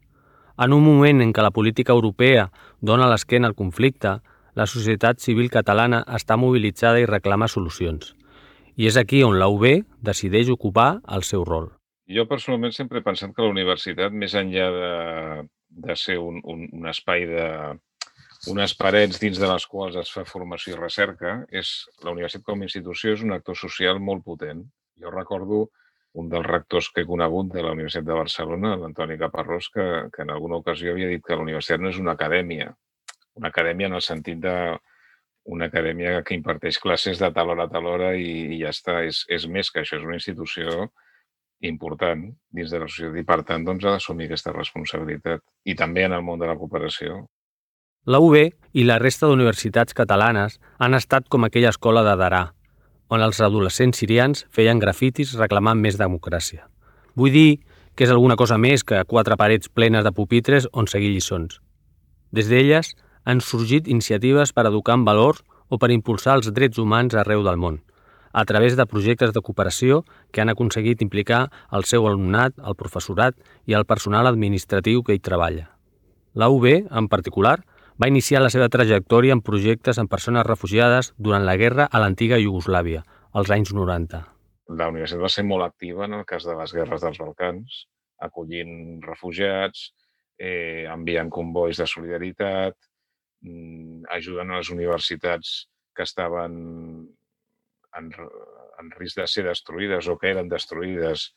En 0.58 0.74
un 0.74 0.82
moment 0.82 1.22
en 1.22 1.32
què 1.32 1.42
la 1.44 1.54
política 1.54 1.94
europea 1.94 2.48
dona 2.80 3.06
l'esquena 3.10 3.46
al 3.50 3.58
conflicte, 3.58 4.16
la 4.58 4.66
societat 4.66 5.20
civil 5.22 5.52
catalana 5.54 6.02
està 6.18 6.36
mobilitzada 6.36 6.98
i 6.98 7.06
reclama 7.06 7.46
solucions. 7.46 8.16
I 8.74 8.90
és 8.90 8.98
aquí 8.98 9.22
on 9.22 9.38
la 9.38 9.46
UB 9.50 9.84
decideix 10.02 10.50
ocupar 10.50 10.98
el 11.06 11.22
seu 11.22 11.44
rol. 11.46 11.77
Jo 12.08 12.24
personalment 12.28 12.72
sempre 12.72 13.00
he 13.00 13.04
pensat 13.04 13.34
que 13.36 13.44
la 13.44 13.52
universitat, 13.52 14.14
més 14.14 14.34
enllà 14.38 14.68
de, 14.72 14.92
de 15.88 15.96
ser 15.96 16.16
un, 16.22 16.40
un, 16.44 16.64
un 16.72 16.88
espai 16.88 17.26
de, 17.28 17.48
unes 18.46 18.74
parets 18.78 19.18
dins 19.20 19.38
de 19.40 19.48
les 19.50 19.66
quals 19.66 19.96
es 19.98 20.10
fa 20.14 20.24
formació 20.28 20.74
i 20.76 20.78
recerca, 20.78 21.34
és 21.50 21.72
la 22.04 22.14
universitat 22.14 22.44
com 22.46 22.62
a 22.62 22.68
institució 22.68 23.12
és 23.16 23.24
un 23.26 23.34
actor 23.34 23.58
social 23.58 23.98
molt 24.00 24.24
potent. 24.24 24.62
Jo 24.98 25.10
recordo 25.10 25.66
un 26.18 26.30
dels 26.30 26.46
rectors 26.46 26.88
que 26.94 27.02
he 27.02 27.08
conegut 27.08 27.50
de 27.52 27.62
la 27.62 27.72
Universitat 27.76 28.06
de 28.06 28.16
Barcelona, 28.16 28.76
l'Antoni 28.80 29.18
Caparrós, 29.18 29.68
que, 29.74 29.86
que 30.14 30.22
en 30.24 30.30
alguna 30.34 30.62
ocasió 30.62 30.94
havia 30.94 31.10
dit 31.10 31.24
que 31.24 31.36
la 31.36 31.44
universitat 31.44 31.82
no 31.82 31.90
és 31.92 31.98
una 32.00 32.14
acadèmia, 32.16 32.70
una 33.38 33.50
acadèmia 33.52 33.90
en 33.90 33.98
el 33.98 34.04
sentit 34.06 34.40
de 34.42 34.54
una 35.48 35.68
acadèmia 35.68 36.22
que 36.24 36.36
imparteix 36.36 36.78
classes 36.80 37.20
de 37.20 37.30
tal 37.34 37.52
hora 37.52 37.68
a 37.68 37.72
tal 37.72 37.86
hora 37.86 38.14
i, 38.16 38.56
i 38.56 38.62
ja 38.62 38.72
està. 38.74 39.00
És, 39.06 39.24
és 39.28 39.46
més 39.50 39.70
que 39.70 39.82
això, 39.82 40.00
és 40.00 40.08
una 40.08 40.18
institució 40.18 40.88
important 41.60 42.28
dins 42.54 42.70
de 42.70 42.78
la 42.78 42.86
societat 42.88 43.18
i, 43.18 43.24
per 43.26 43.42
tant, 43.46 43.64
doncs, 43.66 43.84
ha 43.84 43.96
d'assumir 43.96 44.28
aquesta 44.28 44.52
responsabilitat. 44.54 45.42
I 45.64 45.74
també 45.74 46.06
en 46.06 46.14
el 46.14 46.22
món 46.22 46.38
de 46.38 46.46
la 46.46 46.56
cooperació. 46.58 47.24
La 48.06 48.20
UB 48.22 48.36
i 48.38 48.84
la 48.86 48.98
resta 49.02 49.26
d'universitats 49.26 49.94
catalanes 49.94 50.58
han 50.78 50.94
estat 50.94 51.28
com 51.28 51.44
aquella 51.44 51.72
escola 51.74 52.04
de 52.06 52.14
Darà, 52.16 52.44
on 53.08 53.24
els 53.24 53.40
adolescents 53.40 53.98
sirians 53.98 54.44
feien 54.54 54.78
grafitis 54.78 55.34
reclamant 55.36 55.80
més 55.80 55.98
democràcia. 55.98 56.68
Vull 57.16 57.34
dir 57.34 57.50
que 57.96 58.06
és 58.06 58.14
alguna 58.14 58.36
cosa 58.36 58.58
més 58.62 58.84
que 58.86 59.02
quatre 59.10 59.36
parets 59.36 59.68
plenes 59.68 60.04
de 60.06 60.12
pupitres 60.14 60.68
on 60.72 60.86
seguir 60.86 61.10
lliçons. 61.10 61.58
Des 62.30 62.46
d'elles 62.46 62.94
han 63.24 63.40
sorgit 63.42 63.88
iniciatives 63.88 64.52
per 64.54 64.68
educar 64.68 64.94
en 64.94 65.04
valors 65.08 65.42
o 65.68 65.78
per 65.82 65.90
impulsar 65.90 66.38
els 66.38 66.52
drets 66.54 66.78
humans 66.78 67.16
arreu 67.18 67.42
del 67.44 67.58
món, 67.58 67.80
a 68.32 68.44
través 68.44 68.76
de 68.76 68.86
projectes 68.86 69.32
de 69.32 69.42
cooperació 69.42 70.04
que 70.32 70.40
han 70.42 70.52
aconseguit 70.52 71.02
implicar 71.02 71.48
el 71.72 71.84
seu 71.84 72.06
alumnat, 72.08 72.54
el 72.58 72.76
professorat 72.76 73.36
i 73.66 73.74
el 73.78 73.86
personal 73.86 74.26
administratiu 74.26 75.02
que 75.02 75.16
hi 75.16 75.22
treballa. 75.22 75.68
La 76.34 76.48
UB, 76.48 76.66
en 76.90 77.08
particular, 77.08 77.58
va 77.98 78.08
iniciar 78.08 78.40
la 78.42 78.50
seva 78.54 78.68
trajectòria 78.70 79.34
en 79.34 79.42
projectes 79.42 79.98
amb 79.98 80.10
persones 80.10 80.46
refugiades 80.46 81.12
durant 81.18 81.44
la 81.46 81.56
guerra 81.58 81.88
a 81.90 82.02
l'antiga 82.02 82.38
Iugoslàvia, 82.38 83.02
als 83.32 83.50
anys 83.50 83.72
90. 83.74 84.20
La 84.78 84.90
universitat 84.92 85.24
va 85.24 85.32
ser 85.32 85.44
molt 85.48 85.66
activa 85.66 86.04
en 86.06 86.14
el 86.18 86.26
cas 86.28 86.44
de 86.46 86.54
les 86.54 86.74
guerres 86.76 87.02
dels 87.02 87.18
Balcans, 87.18 87.80
acollint 88.22 89.00
refugiats, 89.02 89.88
eh, 90.38 90.86
enviant 90.92 91.30
convois 91.30 91.78
de 91.78 91.86
solidaritat, 91.86 92.76
mm, 93.42 94.04
ajudant 94.14 94.50
a 94.50 94.58
les 94.58 94.70
universitats 94.70 95.68
que 95.94 96.02
estaven 96.02 96.97
en, 97.96 98.10
en 98.82 98.90
risc 98.98 99.20
de 99.20 99.26
ser 99.30 99.46
destruïdes 99.46 100.08
o 100.08 100.16
que 100.20 100.30
eren 100.32 100.50
destruïdes 100.50 101.28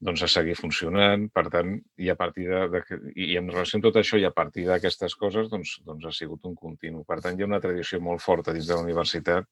doncs, 0.00 0.22
a 0.22 0.30
seguir 0.30 0.54
funcionant. 0.58 1.26
Per 1.34 1.44
tant, 1.52 1.74
i 1.98 2.10
a 2.12 2.16
partir 2.18 2.48
de, 2.50 2.62
de, 2.72 2.82
i 3.14 3.36
en 3.40 3.50
relació 3.52 3.78
amb 3.78 3.88
tot 3.88 4.00
això 4.00 4.20
i 4.20 4.26
a 4.28 4.34
partir 4.34 4.66
d'aquestes 4.68 5.16
coses, 5.20 5.50
doncs, 5.52 5.78
doncs 5.86 6.08
ha 6.08 6.14
sigut 6.14 6.46
un 6.48 6.56
continu. 6.56 7.04
Per 7.08 7.20
tant, 7.24 7.38
hi 7.38 7.44
ha 7.44 7.50
una 7.50 7.62
tradició 7.64 8.00
molt 8.00 8.24
forta 8.24 8.54
dins 8.56 8.70
de 8.70 8.78
la 8.78 8.86
universitat 8.86 9.48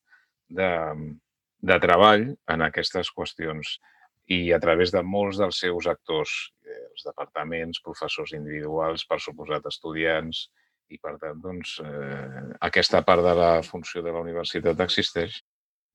de, 0.48 0.70
de 1.60 1.78
treball 1.82 2.30
en 2.52 2.66
aquestes 2.66 3.10
qüestions 3.14 3.78
i 4.32 4.52
a 4.52 4.58
través 4.62 4.90
de 4.90 5.02
molts 5.06 5.38
dels 5.38 5.58
seus 5.62 5.86
actors, 5.90 6.32
eh, 6.66 6.84
els 6.90 7.04
departaments, 7.06 7.82
professors 7.82 8.32
individuals, 8.34 9.04
per 9.06 9.20
suposat 9.22 9.68
estudiants, 9.70 10.48
i 10.90 10.98
per 11.02 11.16
tant, 11.22 11.38
doncs, 11.42 11.76
eh, 11.82 12.42
aquesta 12.68 13.02
part 13.06 13.22
de 13.22 13.34
la 13.38 13.52
funció 13.66 14.02
de 14.02 14.14
la 14.14 14.22
universitat 14.22 14.82
existeix. 14.82 15.40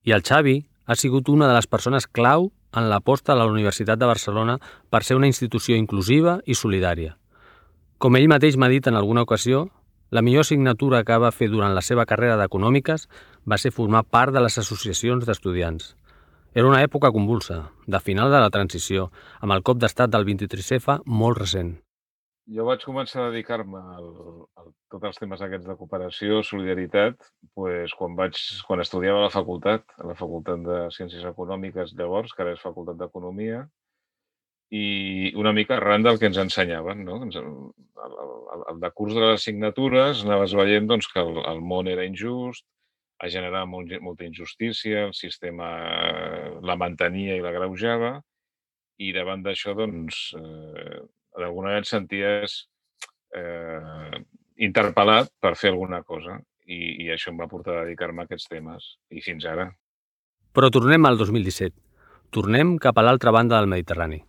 I 0.04 0.16
el 0.16 0.24
Xavi 0.26 0.56
ha 0.86 0.96
sigut 0.96 1.30
una 1.30 1.48
de 1.48 1.54
les 1.54 1.68
persones 1.70 2.08
clau 2.08 2.50
en 2.74 2.88
l'aposta 2.90 3.34
a 3.34 3.38
la 3.38 3.46
Universitat 3.46 4.00
de 4.00 4.08
Barcelona 4.10 4.58
per 4.90 5.04
ser 5.06 5.18
una 5.20 5.30
institució 5.30 5.78
inclusiva 5.78 6.40
i 6.46 6.58
solidària. 6.58 7.18
Com 8.02 8.18
ell 8.18 8.30
mateix 8.32 8.58
m'ha 8.58 8.72
dit 8.72 8.88
en 8.90 8.98
alguna 8.98 9.22
ocasió, 9.28 9.68
la 10.10 10.24
millor 10.26 10.48
assignatura 10.48 11.04
que 11.06 11.20
va 11.22 11.32
fer 11.32 11.52
durant 11.52 11.76
la 11.78 11.86
seva 11.86 12.08
carrera 12.10 12.40
d'econòmiques 12.40 13.08
va 13.46 13.60
ser 13.62 13.72
formar 13.72 14.04
part 14.04 14.34
de 14.34 14.42
les 14.42 14.58
associacions 14.58 15.28
d'estudiants. 15.28 15.94
Era 16.54 16.68
una 16.68 16.82
època 16.84 17.14
convulsa, 17.14 17.70
de 17.86 18.00
final 18.02 18.34
de 18.34 18.42
la 18.42 18.50
transició, 18.50 19.12
amb 19.40 19.54
el 19.54 19.64
cop 19.64 19.80
d'estat 19.80 20.10
del 20.12 20.26
23F 20.26 20.98
molt 21.06 21.38
recent. 21.38 21.78
Jo 22.52 22.66
vaig 22.68 22.82
començar 22.84 23.22
a 23.22 23.30
dedicar-me 23.32 23.80
a 23.80 24.64
tots 24.92 25.06
els 25.08 25.20
temes 25.22 25.42
aquests 25.46 25.68
de 25.70 25.76
cooperació, 25.80 26.42
solidaritat, 26.44 27.30
pues, 27.56 27.94
quan, 27.96 28.18
vaig, 28.18 28.40
quan 28.68 28.84
estudiava 28.84 29.22
a 29.22 29.28
la 29.28 29.34
facultat, 29.36 29.86
a 29.98 30.10
la 30.10 30.16
Facultat 30.20 30.66
de 30.66 30.80
Ciències 30.96 31.24
Econòmiques 31.30 31.94
llavors, 32.00 32.34
que 32.36 32.44
ara 32.44 32.56
és 32.58 32.66
Facultat 32.66 33.00
d'Economia, 33.00 33.62
i 34.72 35.32
una 35.40 35.54
mica 35.56 35.78
arran 35.78 36.04
del 36.04 36.20
que 36.20 36.28
ens 36.32 36.40
ensenyaven. 36.44 37.06
No? 37.08 37.22
El, 37.24 37.48
el, 38.08 38.66
el 38.74 38.84
decurs 38.84 39.16
de 39.16 39.24
les 39.24 39.40
assignatures 39.40 40.26
anaves 40.26 40.56
veient 40.60 40.92
doncs, 40.92 41.08
que 41.12 41.24
el, 41.24 41.40
el 41.54 41.64
món 41.72 41.92
era 41.92 42.08
injust, 42.08 42.66
a 43.22 43.30
generar 43.30 43.64
molt, 43.70 43.94
molta 44.02 44.26
injustícia, 44.26 45.06
el 45.08 45.16
sistema 45.16 45.72
la 46.66 46.78
mantenia 46.84 47.38
i 47.38 47.44
la 47.44 47.54
greujava, 47.54 48.16
i 49.02 49.12
davant 49.16 49.44
d'això 49.46 49.76
doncs, 49.78 50.24
eh, 50.40 51.02
d'alguna 51.38 51.70
manera 51.70 51.84
et 51.86 51.90
senties 51.90 52.58
eh, 53.36 54.24
interpel·lat 54.68 55.32
per 55.42 55.56
fer 55.60 55.72
alguna 55.72 56.02
cosa 56.04 56.40
i, 56.68 57.06
i 57.06 57.12
això 57.14 57.32
em 57.32 57.40
va 57.40 57.50
portar 57.52 57.78
a 57.78 57.86
dedicar-me 57.86 58.24
a 58.24 58.30
aquests 58.30 58.50
temes 58.52 58.96
i 59.10 59.24
fins 59.24 59.48
ara. 59.50 59.70
Però 60.52 60.70
tornem 60.70 61.08
al 61.08 61.18
2017. 61.18 61.76
Tornem 62.32 62.78
cap 62.80 63.00
a 63.00 63.06
l'altra 63.06 63.32
banda 63.32 63.58
del 63.60 63.72
Mediterrani. 63.72 64.22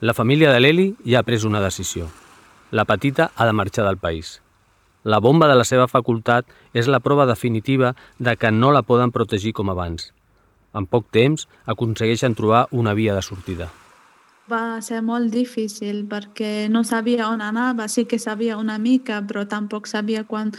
La 0.00 0.12
família 0.14 0.52
de 0.52 0.60
l'Eli 0.60 0.90
ja 1.08 1.22
ha 1.22 1.26
pres 1.26 1.46
una 1.48 1.62
decisió. 1.64 2.10
La 2.70 2.84
petita 2.84 3.30
ha 3.34 3.46
de 3.48 3.54
marxar 3.56 3.86
del 3.86 3.96
país. 3.96 4.42
La 5.06 5.20
bomba 5.22 5.46
de 5.46 5.54
la 5.54 5.64
seva 5.68 5.86
facultat 5.86 6.48
és 6.74 6.90
la 6.90 6.98
prova 6.98 7.28
definitiva 7.30 7.92
de 8.18 8.34
que 8.34 8.50
no 8.50 8.72
la 8.74 8.82
poden 8.82 9.14
protegir 9.14 9.54
com 9.54 9.70
abans. 9.70 10.10
En 10.74 10.90
poc 10.90 11.06
temps 11.14 11.46
aconsegueixen 11.74 12.34
trobar 12.34 12.66
una 12.74 12.94
via 12.98 13.14
de 13.14 13.22
sortida 13.22 13.70
va 14.46 14.78
ser 14.82 15.00
molt 15.02 15.32
difícil 15.34 16.04
perquè 16.06 16.68
no 16.70 16.82
sabia 16.86 17.28
on 17.28 17.42
anava, 17.42 17.88
sí 17.90 18.04
que 18.06 18.18
sabia 18.18 18.56
una 18.58 18.78
mica, 18.78 19.20
però 19.26 19.44
tampoc 19.50 19.88
sabia 19.90 20.22
quan 20.24 20.52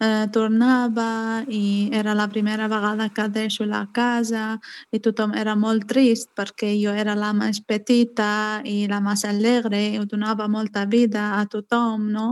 eh, 0.00 0.26
tornava 0.32 1.44
i 1.48 1.88
era 1.96 2.14
la 2.14 2.28
primera 2.28 2.68
vegada 2.68 3.08
que 3.08 3.28
deixo 3.32 3.64
la 3.64 3.86
casa 3.92 4.58
i 4.92 5.00
tothom 5.00 5.32
era 5.34 5.56
molt 5.56 5.88
trist 5.88 6.30
perquè 6.36 6.74
jo 6.82 6.92
era 6.92 7.16
la 7.16 7.32
més 7.32 7.62
petita 7.64 8.60
i 8.64 8.86
la 8.88 9.00
més 9.00 9.24
alegre 9.24 9.80
i 9.88 10.04
donava 10.04 10.48
molta 10.48 10.84
vida 10.84 11.32
a 11.40 11.46
tothom, 11.46 12.10
no? 12.12 12.28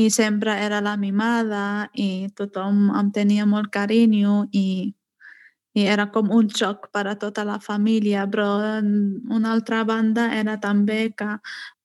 I 0.00 0.08
sempre 0.14 0.54
era 0.64 0.80
la 0.80 0.96
mimada 0.96 1.90
i 1.92 2.30
tothom 2.36 2.88
em 2.96 3.10
tenia 3.12 3.44
molt 3.46 3.68
carinyo 3.74 4.46
i 4.56 4.94
i 5.74 5.86
era 5.86 6.08
com 6.10 6.30
un 6.34 6.48
xoc 6.50 6.88
per 6.90 7.06
a 7.06 7.16
tota 7.18 7.44
la 7.46 7.60
família, 7.62 8.26
però 8.26 8.48
una 8.80 9.52
altra 9.52 9.84
banda 9.86 10.30
era 10.34 10.58
també 10.58 11.12
que 11.14 11.36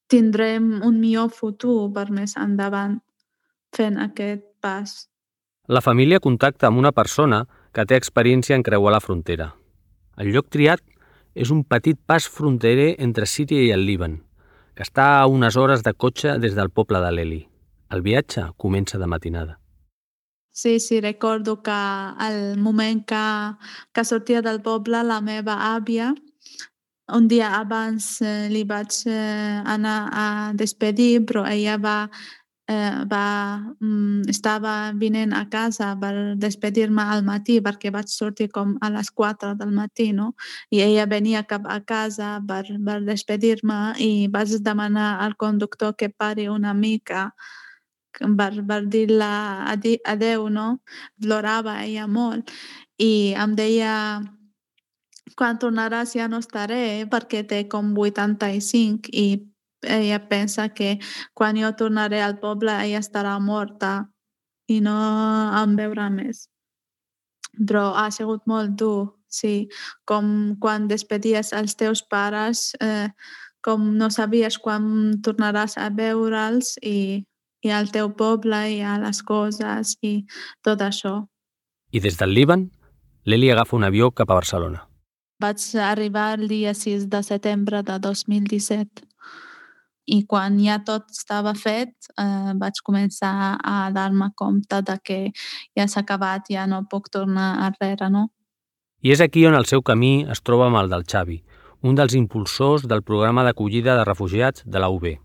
tindrem 0.10 0.82
un 0.86 1.00
millor 1.00 1.30
futur 1.34 1.92
per 1.94 2.10
més 2.10 2.36
endavant 2.38 3.00
fent 3.76 4.00
aquest 4.02 4.46
pas. 4.62 5.06
La 5.68 5.82
família 5.82 6.22
contacta 6.22 6.70
amb 6.70 6.82
una 6.82 6.94
persona 6.94 7.46
que 7.74 7.86
té 7.86 7.98
experiència 7.98 8.56
en 8.56 8.64
creuar 8.64 8.94
la 8.94 9.04
frontera. 9.04 9.54
El 10.18 10.32
lloc 10.34 10.50
triat 10.50 10.82
és 11.36 11.52
un 11.52 11.66
petit 11.68 11.98
pas 12.08 12.26
fronterer 12.26 12.96
entre 13.04 13.28
Síria 13.28 13.66
i 13.66 13.74
el 13.76 13.86
Líban, 13.86 14.22
que 14.74 14.86
està 14.86 15.20
a 15.20 15.26
unes 15.28 15.58
hores 15.58 15.84
de 15.84 15.94
cotxe 15.94 16.38
des 16.40 16.56
del 16.56 16.72
poble 16.72 17.02
de 17.04 17.12
l'Eli. 17.12 17.42
El 17.94 18.02
viatge 18.02 18.50
comença 18.58 18.98
de 18.98 19.08
matinada. 19.08 19.60
Sí, 20.52 20.80
sí, 20.80 21.02
recordo 21.02 21.62
que 21.62 21.72
al 21.72 22.58
moment 22.58 23.06
que, 23.06 23.26
que 23.94 24.04
sortia 24.06 24.42
del 24.42 24.62
poble 24.62 25.04
la 25.04 25.20
meva 25.22 25.58
àvia, 25.76 26.14
un 27.14 27.28
dia 27.28 27.50
abans 27.60 28.22
eh, 28.22 28.48
li 28.50 28.64
vaig 28.64 28.96
eh, 29.06 29.62
anar 29.76 29.98
a 30.12 30.28
despedir, 30.56 31.26
però 31.28 31.44
ella 31.46 31.76
va, 31.78 31.98
eh, 32.72 33.04
va, 33.12 33.26
mm, 33.80 34.30
estava 34.32 34.94
vinent 34.96 35.36
a 35.36 35.44
casa 35.50 35.92
per 36.02 36.14
despedir-me 36.40 37.04
al 37.04 37.22
matí 37.28 37.60
perquè 37.62 37.92
vaig 37.92 38.08
sortir 38.10 38.50
com 38.50 38.78
a 38.82 38.90
les 38.96 39.12
4 39.12 39.54
del 39.60 39.76
matí, 39.76 40.12
no? 40.14 40.32
I 40.72 40.82
ella 40.88 41.06
venia 41.06 41.44
cap 41.44 41.68
a 41.68 41.82
casa 41.84 42.40
per, 42.48 42.64
per 42.88 43.02
despedir-me 43.04 44.00
i 44.00 44.28
vaig 44.32 44.58
demanar 44.64 45.20
al 45.22 45.36
conductor 45.36 45.94
que 46.00 46.10
pari 46.10 46.48
una 46.48 46.74
mica 46.74 47.34
per, 48.20 48.52
per 48.68 48.82
dir-la 48.92 49.34
adeu, 49.72 50.48
no? 50.50 50.68
Plorava 51.22 51.82
ella 51.84 52.08
molt 52.08 52.52
i 53.02 53.36
em 53.36 53.56
deia 53.56 54.22
quan 55.36 55.60
tornaràs 55.60 56.16
ja 56.16 56.30
no 56.32 56.40
estaré 56.44 57.06
perquè 57.12 57.44
té 57.48 57.66
com 57.68 57.92
85 57.98 59.12
i 59.12 59.28
ella 59.86 60.20
pensa 60.30 60.70
que 60.74 60.98
quan 61.34 61.58
jo 61.60 61.72
tornaré 61.78 62.22
al 62.24 62.40
poble 62.40 62.72
ella 62.72 63.02
estarà 63.04 63.38
morta 63.40 64.08
i 64.68 64.80
no 64.82 64.96
em 65.62 65.76
veurà 65.78 66.10
més. 66.10 66.48
Però 67.56 67.94
ha 67.96 68.10
sigut 68.12 68.44
molt 68.50 68.74
dur, 68.80 69.14
sí. 69.30 69.68
Com 70.10 70.56
quan 70.60 70.88
despedies 70.92 71.54
els 71.54 71.76
teus 71.80 72.02
pares, 72.02 72.72
eh, 72.82 73.10
com 73.66 73.94
no 74.00 74.10
sabies 74.10 74.58
quan 74.62 75.22
tornaràs 75.26 75.78
a 75.78 75.90
veure'ls 75.90 76.76
i 76.82 76.98
i 77.66 77.72
al 77.74 77.90
teu 77.92 78.12
poble 78.14 78.60
i 78.78 78.82
a 78.86 78.98
les 79.02 79.22
coses 79.26 79.96
i 80.06 80.20
tot 80.66 80.84
això. 80.86 81.18
I 81.92 82.02
des 82.04 82.20
del 82.20 82.36
Líban, 82.38 82.70
l'Eli 83.26 83.50
agafa 83.52 83.76
un 83.78 83.88
avió 83.88 84.12
cap 84.12 84.30
a 84.30 84.38
Barcelona. 84.38 84.86
Vaig 85.42 85.60
arribar 85.82 86.36
el 86.38 86.48
dia 86.48 86.74
6 86.74 87.10
de 87.12 87.22
setembre 87.24 87.82
de 87.84 87.98
2017 88.00 89.04
i 90.06 90.22
quan 90.30 90.60
ja 90.62 90.78
tot 90.86 91.10
estava 91.12 91.56
fet 91.58 92.10
eh, 92.22 92.54
vaig 92.62 92.80
començar 92.86 93.58
a 93.58 93.90
dar-me 93.92 94.30
compte 94.38 94.82
de 94.86 94.98
que 95.04 95.20
ja 95.78 95.88
s'ha 95.88 96.06
acabat, 96.06 96.46
ja 96.54 96.68
no 96.70 96.84
puc 96.90 97.10
tornar 97.10 97.56
arrere, 97.66 98.10
no? 98.14 98.30
I 99.02 99.12
és 99.14 99.22
aquí 99.22 99.46
on 99.46 99.58
el 99.58 99.66
seu 99.66 99.82
camí 99.82 100.26
es 100.30 100.42
troba 100.42 100.70
amb 100.70 100.80
el 100.84 100.94
del 100.94 101.06
Xavi, 101.10 101.42
un 101.82 101.98
dels 101.98 102.16
impulsors 102.18 102.86
del 102.90 103.04
programa 103.04 103.44
d'acollida 103.46 103.98
de 103.98 104.06
refugiats 104.06 104.64
de 104.66 104.82
la 104.82 104.90
UB. 104.90 105.25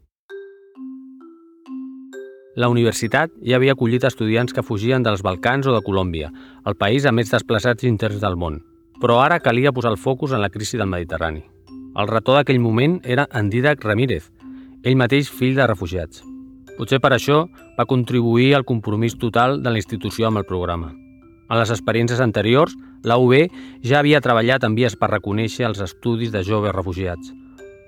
La 2.56 2.66
universitat 2.68 3.30
ja 3.46 3.60
havia 3.60 3.76
acollit 3.76 4.02
estudiants 4.08 4.52
que 4.52 4.64
fugien 4.66 5.04
dels 5.06 5.22
Balcans 5.22 5.68
o 5.70 5.74
de 5.74 5.82
Colòmbia, 5.86 6.32
el 6.66 6.74
país 6.74 7.04
amb 7.06 7.20
més 7.20 7.30
desplaçats 7.30 7.86
interns 7.86 8.18
del 8.24 8.34
món. 8.34 8.58
Però 9.00 9.20
ara 9.22 9.38
calia 9.38 9.72
posar 9.72 9.92
el 9.94 10.00
focus 10.02 10.32
en 10.34 10.42
la 10.42 10.50
crisi 10.50 10.76
del 10.76 10.90
Mediterrani. 10.90 11.44
El 11.96 12.08
retor 12.10 12.40
d'aquell 12.40 12.58
moment 12.58 12.98
era 13.04 13.28
en 13.34 13.50
Didac 13.50 13.84
Ramírez, 13.86 14.26
ell 14.82 14.98
mateix 14.98 15.30
fill 15.30 15.54
de 15.54 15.66
refugiats. 15.66 16.24
Potser 16.76 16.98
per 16.98 17.12
això 17.14 17.44
va 17.78 17.86
contribuir 17.86 18.54
al 18.56 18.66
compromís 18.66 19.14
total 19.18 19.60
de 19.62 19.70
la 19.70 19.78
institució 19.78 20.26
amb 20.26 20.42
el 20.42 20.48
programa. 20.48 20.90
En 21.50 21.58
les 21.58 21.70
experiències 21.70 22.22
anteriors, 22.24 22.74
la 23.04 23.18
UB 23.18 23.46
ja 23.86 24.00
havia 24.00 24.20
treballat 24.20 24.66
en 24.66 24.74
vies 24.74 24.96
per 24.98 25.12
reconèixer 25.14 25.68
els 25.68 25.82
estudis 25.86 26.34
de 26.34 26.42
joves 26.42 26.74
refugiats, 26.74 27.30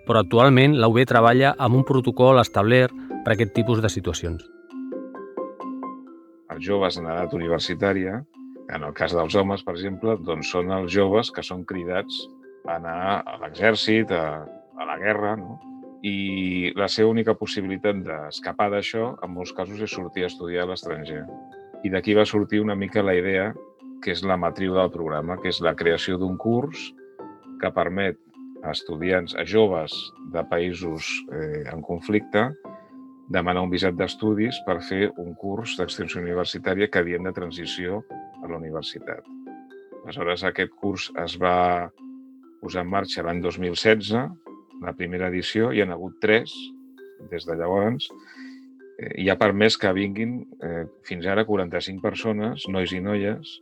però 0.07 0.22
actualment 0.22 0.79
la 0.79 0.90
UB 0.92 1.03
treballa 1.07 1.55
amb 1.59 1.83
un 1.83 1.87
protocol 1.88 2.38
establert 2.42 2.94
per 3.22 3.33
a 3.33 3.38
aquest 3.38 3.55
tipus 3.59 3.83
de 3.83 3.90
situacions. 3.92 4.52
Els 6.53 6.65
joves 6.67 6.99
en 7.01 7.09
edat 7.09 7.33
universitària, 7.37 8.21
en 8.73 8.85
el 8.87 8.95
cas 8.97 9.15
dels 9.17 9.35
homes, 9.38 9.62
per 9.65 9.75
exemple, 9.75 10.17
doncs 10.21 10.51
són 10.53 10.73
els 10.75 10.93
joves 10.93 11.31
que 11.33 11.45
són 11.45 11.65
cridats 11.69 12.27
a 12.67 12.77
anar 12.77 13.23
a 13.27 13.38
l'exèrcit, 13.43 14.12
a, 14.12 14.45
a 14.77 14.88
la 14.88 14.99
guerra, 15.01 15.35
no? 15.41 15.59
i 16.03 16.73
la 16.77 16.88
seva 16.91 17.12
única 17.12 17.35
possibilitat 17.38 18.01
d'escapar 18.07 18.69
d'això, 18.73 19.12
en 19.23 19.33
molts 19.33 19.53
casos, 19.55 19.81
és 19.81 19.93
sortir 19.95 20.27
a 20.27 20.31
estudiar 20.33 20.67
a 20.67 20.73
l'estranger. 20.73 21.23
I 21.87 21.93
d'aquí 21.95 22.15
va 22.19 22.27
sortir 22.27 22.61
una 22.62 22.77
mica 22.79 23.05
la 23.07 23.15
idea 23.15 23.53
que 24.03 24.11
és 24.12 24.25
la 24.27 24.37
matriu 24.37 24.75
del 24.75 24.91
programa, 24.91 25.38
que 25.38 25.53
és 25.53 25.62
la 25.62 25.77
creació 25.79 26.19
d'un 26.19 26.37
curs 26.37 26.91
que 27.62 27.71
permet 27.71 28.19
a 28.67 28.75
estudiants, 28.75 29.35
a 29.38 29.47
joves 29.47 29.95
de 30.35 30.43
països 30.51 31.07
eh, 31.31 31.62
en 31.71 31.83
conflicte, 31.87 32.49
demanar 33.33 33.64
un 33.64 33.73
visat 33.73 33.97
d'estudis 33.97 34.59
per 34.66 34.81
fer 34.85 35.07
un 35.21 35.33
curs 35.40 35.77
d'extensió 35.79 36.21
universitària 36.21 36.88
que 36.90 37.01
havien 37.01 37.25
de 37.25 37.33
transició 37.33 38.03
a 38.42 38.51
la 38.51 38.59
universitat. 38.59 39.25
Aleshores, 40.03 40.45
aquest 40.45 40.73
curs 40.83 41.09
es 41.25 41.38
va 41.40 41.90
posar 42.62 42.85
en 42.85 42.92
marxa 42.92 43.25
l'any 43.25 43.40
2016, 43.42 44.12
la 44.83 44.95
primera 44.99 45.31
edició, 45.31 45.71
hi 45.73 45.83
han 45.83 45.95
hagut 45.95 46.18
tres 46.21 46.53
des 47.31 47.47
de 47.47 47.57
llavors, 47.57 48.09
eh, 48.99 49.12
i 49.23 49.29
ha 49.31 49.38
permès 49.38 49.79
que 49.79 49.92
vinguin 49.95 50.40
eh, 50.62 50.85
fins 51.07 51.27
ara 51.27 51.47
45 51.49 52.03
persones, 52.03 52.66
nois 52.68 52.92
i 52.92 53.01
noies, 53.01 53.61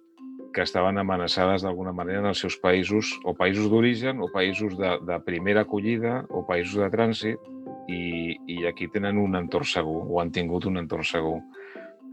que 0.54 0.64
estaven 0.66 0.98
amenaçades 0.98 1.62
d'alguna 1.62 1.92
manera 1.94 2.24
en 2.24 2.30
els 2.32 2.40
seus 2.42 2.56
països, 2.58 3.12
o 3.22 3.36
països 3.38 3.68
d'origen, 3.70 4.18
o 4.24 4.30
països 4.32 4.74
de, 4.80 4.96
de 5.06 5.18
primera 5.26 5.62
acollida, 5.62 6.24
o 6.28 6.42
països 6.48 6.80
de 6.80 6.88
trànsit, 6.90 7.50
i, 7.90 8.36
i 8.54 8.58
aquí 8.68 8.88
tenen 8.92 9.18
un 9.18 9.36
entorn 9.38 9.66
segur, 9.66 10.04
o 10.06 10.20
han 10.22 10.30
tingut 10.34 10.66
un 10.70 10.80
entorn 10.80 11.06
segur, 11.06 11.38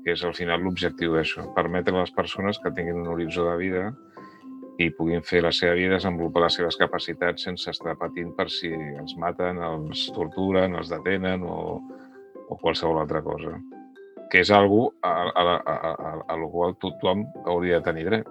que 0.03 0.15
és 0.15 0.23
al 0.23 0.35
final 0.37 0.63
l'objectiu 0.63 1.15
d'això, 1.17 1.49
permetre 1.55 1.95
a 1.95 2.05
les 2.05 2.13
persones 2.15 2.59
que 2.63 2.71
tinguin 2.73 3.01
un 3.01 3.09
horitzó 3.11 3.47
de 3.49 3.57
vida 3.59 3.89
i 4.77 4.89
puguin 4.93 5.23
fer 5.25 5.41
la 5.41 5.51
seva 5.51 5.73
vida, 5.77 5.95
desenvolupar 5.95 6.43
les 6.45 6.57
seves 6.59 6.77
capacitats 6.77 7.47
sense 7.47 7.69
estar 7.73 7.97
patint 7.97 8.29
per 8.37 8.45
si 8.53 8.69
els 8.71 9.15
maten, 9.17 9.57
els 9.57 10.05
torturen, 10.15 10.77
els 10.77 10.91
detenen 10.93 11.43
o, 11.43 11.57
o 12.47 12.57
qualsevol 12.61 13.01
altra 13.01 13.23
cosa. 13.25 13.57
Que 14.31 14.43
és 14.43 14.51
algú 14.53 14.83
a, 15.01 15.13
a, 15.27 15.43
a, 15.57 15.75
a, 15.75 16.11
a 16.29 16.37
la 16.37 16.49
qual 16.51 16.75
tothom 16.81 17.25
hauria 17.45 17.79
de 17.79 17.87
tenir 17.89 18.05
dret. 18.09 18.29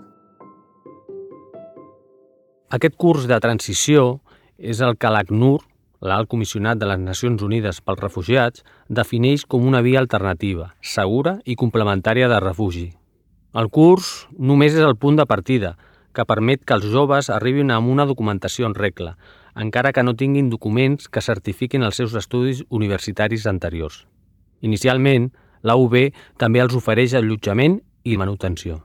Aquest 2.76 2.96
curs 2.98 3.26
de 3.30 3.38
transició 3.42 4.20
és 4.58 4.80
el 4.82 4.96
que 5.00 5.10
l'ACNUR, 5.12 5.60
l'alt 6.06 6.30
comissionat 6.30 6.78
de 6.78 6.86
les 6.88 7.00
Nacions 7.02 7.42
Unides 7.42 7.82
pels 7.82 8.00
Refugiats 8.02 8.62
defineix 8.88 9.44
com 9.44 9.66
una 9.66 9.82
via 9.84 10.00
alternativa, 10.00 10.70
segura 10.80 11.36
i 11.44 11.56
complementària 11.58 12.30
de 12.32 12.40
refugi. 12.40 12.86
El 13.56 13.68
curs 13.72 14.26
només 14.38 14.74
és 14.74 14.84
el 14.84 14.96
punt 15.00 15.18
de 15.18 15.26
partida, 15.26 15.76
que 16.16 16.24
permet 16.24 16.64
que 16.64 16.76
els 16.76 16.86
joves 16.92 17.28
arribin 17.32 17.72
amb 17.74 17.92
una 17.92 18.06
documentació 18.08 18.66
en 18.68 18.74
regla, 18.74 19.16
encara 19.56 19.92
que 19.92 20.04
no 20.04 20.16
tinguin 20.16 20.50
documents 20.52 21.08
que 21.08 21.24
certifiquin 21.24 21.84
els 21.84 21.96
seus 22.00 22.14
estudis 22.16 22.62
universitaris 22.68 23.46
anteriors. 23.50 24.04
Inicialment, 24.60 25.30
la 25.62 25.76
UB 25.76 25.96
també 26.40 26.62
els 26.64 26.76
ofereix 26.76 27.16
allotjament 27.16 27.80
i 28.04 28.16
manutenció. 28.16 28.82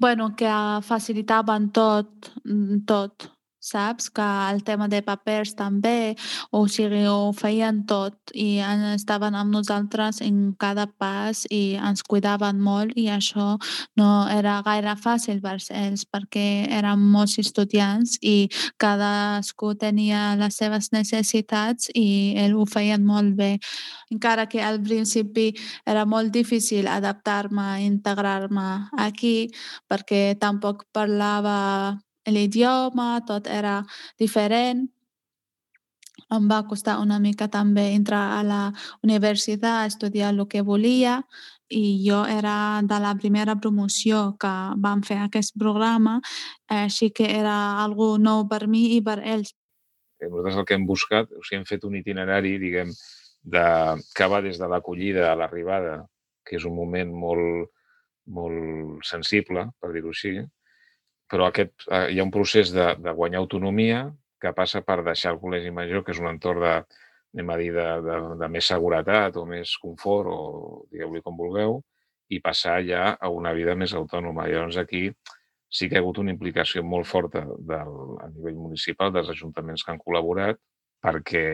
Bueno, 0.00 0.32
que 0.36 0.50
facilitaven 0.82 1.70
tot, 1.70 2.32
tot 2.88 3.30
saps? 3.62 4.10
Que 4.10 4.26
el 4.50 4.62
tema 4.66 4.88
de 4.88 5.02
papers 5.06 5.54
també, 5.56 6.16
o 6.50 6.66
sigui, 6.68 7.04
ho 7.06 7.32
feien 7.36 7.82
tot 7.86 8.34
i 8.34 8.58
estaven 8.92 9.36
amb 9.38 9.54
nosaltres 9.54 10.20
en 10.24 10.52
cada 10.58 10.86
pas 10.86 11.44
i 11.50 11.78
ens 11.78 12.02
cuidaven 12.02 12.60
molt 12.60 12.92
i 12.98 13.06
això 13.14 13.56
no 13.96 14.10
era 14.28 14.58
gaire 14.66 14.96
fàcil 14.98 15.40
per 15.42 15.56
ells 15.70 16.04
perquè 16.10 16.66
érem 16.78 17.02
molts 17.14 17.38
estudiants 17.38 18.18
i 18.20 18.48
cadascú 18.82 19.74
tenia 19.78 20.34
les 20.40 20.58
seves 20.58 20.90
necessitats 20.92 21.90
i 21.94 22.34
ells 22.42 22.58
ho 22.58 22.66
feien 22.66 23.04
molt 23.06 23.36
bé. 23.38 23.56
Encara 24.12 24.48
que 24.50 24.62
al 24.62 24.80
principi 24.82 25.52
era 25.86 26.04
molt 26.04 26.32
difícil 26.34 26.88
adaptar-me, 26.88 27.82
integrar-me 27.86 28.88
aquí 28.98 29.50
perquè 29.88 30.34
tampoc 30.40 30.84
parlava 30.92 31.98
l'idioma, 32.26 33.22
tot 33.26 33.46
era 33.46 33.82
diferent. 34.18 34.86
Em 36.32 36.44
va 36.48 36.62
costar 36.68 36.98
una 37.00 37.18
mica 37.20 37.48
també 37.48 37.90
entrar 37.92 38.38
a 38.38 38.42
la 38.46 38.62
universitat, 39.04 39.88
estudiar 39.88 40.30
el 40.32 40.46
que 40.48 40.62
volia 40.62 41.22
i 41.72 42.02
jo 42.04 42.22
era 42.28 42.80
de 42.84 42.98
la 43.00 43.14
primera 43.16 43.56
promoció 43.56 44.36
que 44.40 44.52
vam 44.76 45.02
fer 45.02 45.18
aquest 45.22 45.56
programa, 45.58 46.20
així 46.68 47.10
que 47.10 47.28
era 47.32 47.56
algo 47.82 48.18
nou 48.18 48.46
per 48.48 48.66
mi 48.68 48.92
i 48.96 49.00
per 49.04 49.18
ells. 49.24 49.54
Eh, 50.20 50.28
nosaltres 50.28 50.60
el 50.60 50.66
que 50.68 50.78
hem 50.78 50.86
buscat, 50.86 51.32
o 51.32 51.42
sigui, 51.42 51.60
hem 51.60 51.68
fet 51.68 51.84
un 51.88 51.96
itinerari, 51.98 52.58
diguem, 52.60 52.92
de, 53.42 53.66
que 54.14 54.28
va 54.30 54.42
des 54.44 54.60
de 54.60 54.68
l'acollida 54.70 55.30
a 55.30 55.36
l'arribada, 55.38 56.02
que 56.46 56.58
és 56.58 56.66
un 56.68 56.76
moment 56.76 57.10
molt, 57.24 57.72
molt 58.36 59.06
sensible, 59.08 59.66
per 59.80 59.92
dir-ho 59.94 60.12
així, 60.12 60.36
però 61.32 61.48
aquest, 61.48 61.86
eh, 61.88 62.10
hi 62.12 62.20
ha 62.20 62.26
un 62.26 62.34
procés 62.34 62.74
de, 62.76 62.90
de 63.00 63.14
guanyar 63.16 63.40
autonomia 63.40 64.02
que 64.42 64.52
passa 64.56 64.82
per 64.84 65.00
deixar 65.06 65.32
el 65.32 65.40
col·legi 65.40 65.72
major, 65.72 66.04
que 66.04 66.12
és 66.12 66.20
un 66.20 66.28
entorn 66.28 66.60
de, 66.60 66.72
anem 67.32 67.52
a 67.54 67.56
dir, 67.60 67.70
de, 67.72 67.86
de, 68.04 68.18
de 68.42 68.48
més 68.52 68.68
seguretat 68.68 69.38
o 69.40 69.46
més 69.48 69.72
confort, 69.80 70.28
o 70.28 70.82
digueu-li 70.92 71.22
com 71.24 71.38
vulgueu, 71.38 71.78
i 72.32 72.40
passar 72.44 72.80
ja 72.84 73.14
a 73.16 73.30
una 73.32 73.52
vida 73.56 73.76
més 73.78 73.94
autònoma. 73.96 74.48
Llavors 74.50 74.76
aquí 74.80 75.06
sí 75.72 75.88
que 75.88 75.96
hi 75.96 76.00
ha 76.00 76.02
hagut 76.04 76.20
una 76.20 76.32
implicació 76.34 76.84
molt 76.84 77.08
forta 77.08 77.46
del, 77.48 77.94
a 78.20 78.28
nivell 78.32 78.58
municipal 78.60 79.12
dels 79.12 79.30
ajuntaments 79.32 79.84
que 79.84 79.94
han 79.94 80.02
col·laborat 80.04 80.60
perquè 81.02 81.46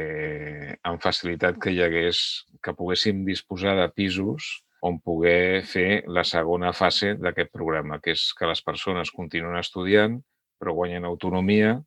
han 0.85 0.99
facilitat 1.01 1.57
que 1.63 1.73
hi 1.73 1.81
hagués, 1.85 2.21
que 2.61 2.75
poguéssim 2.77 3.23
disposar 3.25 3.79
de 3.79 3.87
pisos 3.95 4.59
on 4.81 5.01
poder 5.03 5.65
fer 5.67 6.05
la 6.07 6.25
segona 6.25 6.73
fase 6.73 7.15
d'aquest 7.19 7.51
programa, 7.53 7.99
que 8.03 8.15
és 8.15 8.33
que 8.39 8.47
les 8.47 8.63
persones 8.63 9.11
continuen 9.15 9.59
estudiant, 9.59 10.19
però 10.59 10.75
guanyen 10.75 11.07
autonomia 11.07 11.79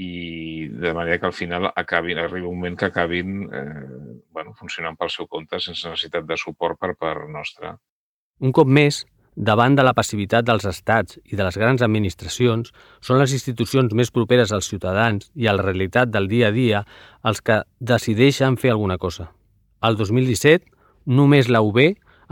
i 0.00 0.68
de 0.68 0.92
manera 0.96 1.18
que 1.20 1.28
al 1.28 1.36
final 1.36 1.70
acabin, 1.76 2.18
arriba 2.18 2.48
un 2.48 2.56
moment 2.56 2.76
que 2.78 2.86
acabin 2.86 3.48
eh, 3.52 4.20
bueno, 4.32 4.54
funcionant 4.56 4.96
pel 4.96 5.12
seu 5.12 5.28
compte 5.28 5.60
sense 5.60 5.88
necessitat 5.88 6.26
de 6.26 6.36
suport 6.40 6.80
per 6.80 6.94
part 6.96 7.28
nostra. 7.28 7.76
Un 8.40 8.52
cop 8.56 8.68
més, 8.68 9.04
davant 9.36 9.76
de 9.76 9.84
la 9.84 9.94
passivitat 9.94 10.44
dels 10.48 10.64
estats 10.68 11.18
i 11.24 11.36
de 11.36 11.44
les 11.44 11.56
grans 11.60 11.84
administracions, 11.84 12.72
són 13.00 13.20
les 13.20 13.36
institucions 13.36 13.92
més 13.94 14.10
properes 14.10 14.52
als 14.52 14.68
ciutadans 14.72 15.30
i 15.34 15.46
a 15.46 15.54
la 15.56 15.64
realitat 15.68 16.10
del 16.10 16.28
dia 16.28 16.48
a 16.48 16.56
dia 16.56 16.82
els 17.24 17.40
que 17.40 17.62
decideixen 17.78 18.56
fer 18.56 18.72
alguna 18.72 18.98
cosa. 18.98 19.30
El 19.82 19.96
2017, 19.96 20.71
només 21.06 21.48
la 21.48 21.62
UB, 21.62 21.78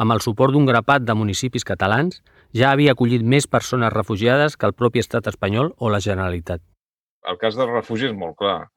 amb 0.00 0.14
el 0.14 0.22
suport 0.24 0.54
d'un 0.54 0.66
grapat 0.68 1.04
de 1.04 1.14
municipis 1.14 1.66
catalans, 1.66 2.20
ja 2.56 2.72
havia 2.72 2.94
acollit 2.96 3.22
més 3.22 3.46
persones 3.46 3.92
refugiades 3.92 4.56
que 4.56 4.66
el 4.68 4.74
propi 4.74 5.02
estat 5.02 5.28
espanyol 5.30 5.74
o 5.78 5.90
la 5.92 6.00
Generalitat. 6.00 6.62
El 7.28 7.38
cas 7.38 7.56
del 7.58 7.70
refugi 7.70 8.08
és 8.08 8.16
molt 8.16 8.38
clar. 8.40 8.70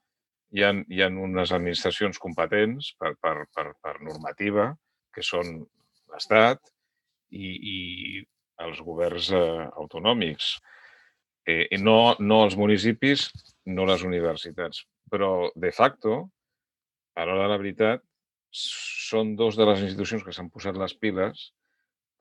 Hi 0.54 0.66
ha, 0.66 0.74
hi 0.74 1.02
ha 1.02 1.10
unes 1.10 1.54
administracions 1.56 2.20
competents 2.22 2.92
per, 3.00 3.16
per, 3.22 3.48
per, 3.56 3.72
per 3.82 3.96
normativa, 4.06 4.74
que 5.14 5.24
són 5.26 5.64
l'Estat 6.12 6.60
i, 7.32 7.50
i 7.74 7.78
els 8.68 8.82
governs 8.86 9.32
eh, 9.34 9.66
autonòmics. 9.82 10.54
Eh, 11.50 11.66
no, 11.82 12.16
no 12.20 12.44
els 12.46 12.58
municipis, 12.60 13.30
no 13.66 13.88
les 13.90 14.04
universitats. 14.06 14.84
Però, 15.10 15.50
de 15.56 15.72
facto, 15.72 16.20
a 17.16 17.26
l'hora 17.26 17.48
de 17.48 17.52
la 17.52 17.62
veritat, 17.62 18.04
són 18.54 19.36
dos 19.36 19.58
de 19.58 19.66
les 19.66 19.82
institucions 19.82 20.24
que 20.24 20.34
s'han 20.36 20.52
posat 20.54 20.78
les 20.78 20.94
piles 20.94 21.50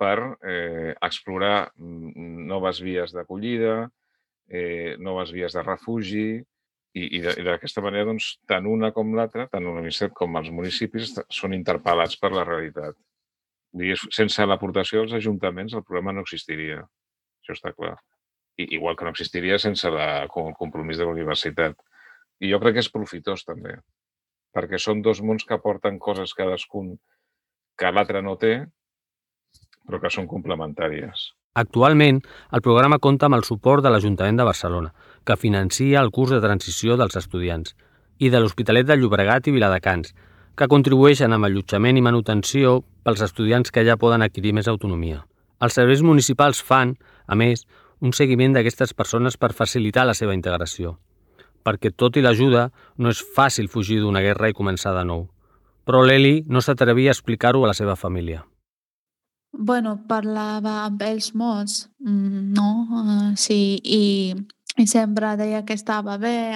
per 0.01 0.17
eh, 0.49 0.95
explorar 1.05 1.71
noves 1.77 2.81
vies 2.83 3.13
d'acollida, 3.15 3.91
eh, 4.49 4.97
noves 4.99 5.31
vies 5.37 5.55
de 5.55 5.63
refugi, 5.63 6.27
i, 6.93 7.05
i 7.17 7.21
d'aquesta 7.23 7.85
manera, 7.85 8.09
doncs, 8.11 8.35
tant 8.49 8.67
una 8.69 8.91
com 8.93 9.15
l'altra, 9.17 9.47
tant 9.53 9.65
l'universitat 9.65 10.13
com 10.17 10.37
els 10.41 10.51
municipis, 10.53 11.15
són 11.33 11.55
interpel·lats 11.57 12.19
per 12.21 12.33
la 12.35 12.45
realitat. 12.49 12.99
Digues, 13.73 14.05
sense 14.13 14.45
l'aportació 14.45 15.01
dels 15.01 15.15
ajuntaments, 15.17 15.77
el 15.77 15.85
problema 15.87 16.13
no 16.13 16.25
existiria. 16.27 16.83
Això 17.41 17.57
està 17.57 17.73
clar. 17.73 17.95
I, 18.61 18.75
igual 18.77 18.99
que 18.99 19.07
no 19.07 19.15
existiria 19.15 19.57
sense 19.61 19.89
la, 19.89 20.27
el 20.27 20.55
compromís 20.59 21.01
de 21.01 21.09
la 21.09 21.15
universitat. 21.15 21.79
I 22.45 22.53
jo 22.53 22.61
crec 22.61 22.77
que 22.77 22.85
és 22.85 22.93
profitós, 22.93 23.47
també 23.49 23.79
perquè 24.53 24.79
són 24.79 25.03
dos 25.03 25.23
mons 25.25 25.45
que 25.49 25.57
aporten 25.57 25.99
coses 25.99 26.35
cadascun 26.39 26.97
que 27.79 27.93
l'altre 27.93 28.23
no 28.23 28.37
té, 28.41 28.55
però 29.87 30.01
que 30.03 30.13
són 30.13 30.29
complementàries. 30.31 31.33
Actualment, 31.59 32.21
el 32.57 32.63
programa 32.65 33.01
compta 33.03 33.29
amb 33.29 33.37
el 33.37 33.45
suport 33.45 33.85
de 33.85 33.91
l'Ajuntament 33.93 34.39
de 34.41 34.47
Barcelona, 34.49 34.93
que 35.25 35.37
financia 35.37 36.01
el 36.01 36.13
curs 36.17 36.33
de 36.33 36.41
transició 36.45 36.97
dels 36.97 37.17
estudiants, 37.21 37.75
i 38.19 38.31
de 38.33 38.41
l'Hospitalet 38.41 38.89
de 38.89 38.97
Llobregat 38.97 39.49
i 39.49 39.57
Viladecans, 39.57 40.15
que 40.57 40.69
contribueixen 40.69 41.33
amb 41.33 41.49
allotjament 41.49 41.99
i 41.99 42.05
manutenció 42.05 42.81
pels 43.05 43.25
estudiants 43.25 43.73
que 43.73 43.85
ja 43.89 43.99
poden 44.01 44.25
adquirir 44.25 44.53
més 44.57 44.69
autonomia. 44.69 45.25
Els 45.61 45.77
serveis 45.79 46.03
municipals 46.05 46.61
fan, 46.65 46.97
a 47.27 47.37
més, 47.37 47.65
un 48.01 48.13
seguiment 48.17 48.57
d'aquestes 48.57 48.93
persones 48.95 49.37
per 49.37 49.53
facilitar 49.57 50.07
la 50.09 50.17
seva 50.19 50.37
integració 50.37 50.99
perquè 51.65 51.93
tot 51.95 52.17
i 52.17 52.25
l'ajuda 52.25 52.69
no 52.99 53.13
és 53.13 53.23
fàcil 53.37 53.69
fugir 53.73 54.01
d'una 54.01 54.23
guerra 54.25 54.51
i 54.51 54.57
començar 54.57 54.95
de 54.97 55.05
nou. 55.09 55.29
Però 55.87 56.03
l'Eli 56.07 56.43
no 56.47 56.63
s'atrevia 56.63 57.11
a 57.11 57.17
explicar-ho 57.17 57.65
a 57.65 57.73
la 57.73 57.77
seva 57.79 57.97
família. 57.97 58.45
Bueno, 59.53 59.99
parlava 60.09 60.79
amb 60.87 61.03
ells 61.05 61.35
molts, 61.37 61.91
mm, 62.01 62.53
no? 62.57 62.69
Uh, 62.89 63.35
sí, 63.37 63.77
i, 63.85 64.33
i 64.81 64.87
sempre 64.89 65.35
deia 65.37 65.61
que 65.69 65.75
estava 65.77 66.17
bé, 66.17 66.55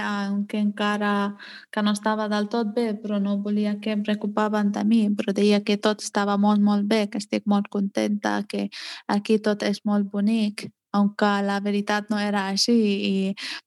que 0.48 0.58
encara 0.58 1.36
que 1.70 1.82
no 1.82 1.92
estava 1.92 2.28
del 2.32 2.48
tot 2.48 2.72
bé, 2.72 2.94
però 3.02 3.18
no 3.20 3.36
volia 3.44 3.74
que 3.82 3.92
em 3.92 4.02
preocupaven 4.02 4.72
de 4.72 4.84
mi, 4.84 5.02
però 5.12 5.34
deia 5.36 5.60
que 5.60 5.76
tot 5.76 6.00
estava 6.00 6.38
molt, 6.38 6.62
molt 6.64 6.88
bé, 6.88 7.04
que 7.10 7.20
estic 7.20 7.44
molt 7.44 7.68
contenta, 7.68 8.38
que 8.48 8.70
aquí 9.06 9.38
tot 9.38 9.62
és 9.62 9.84
molt 9.84 10.08
bonic 10.10 10.70
aunque 10.96 11.30
la 11.46 11.60
veritat 11.60 12.10
no 12.10 12.18
era 12.22 12.46
així 12.52 12.74
i 13.10 13.14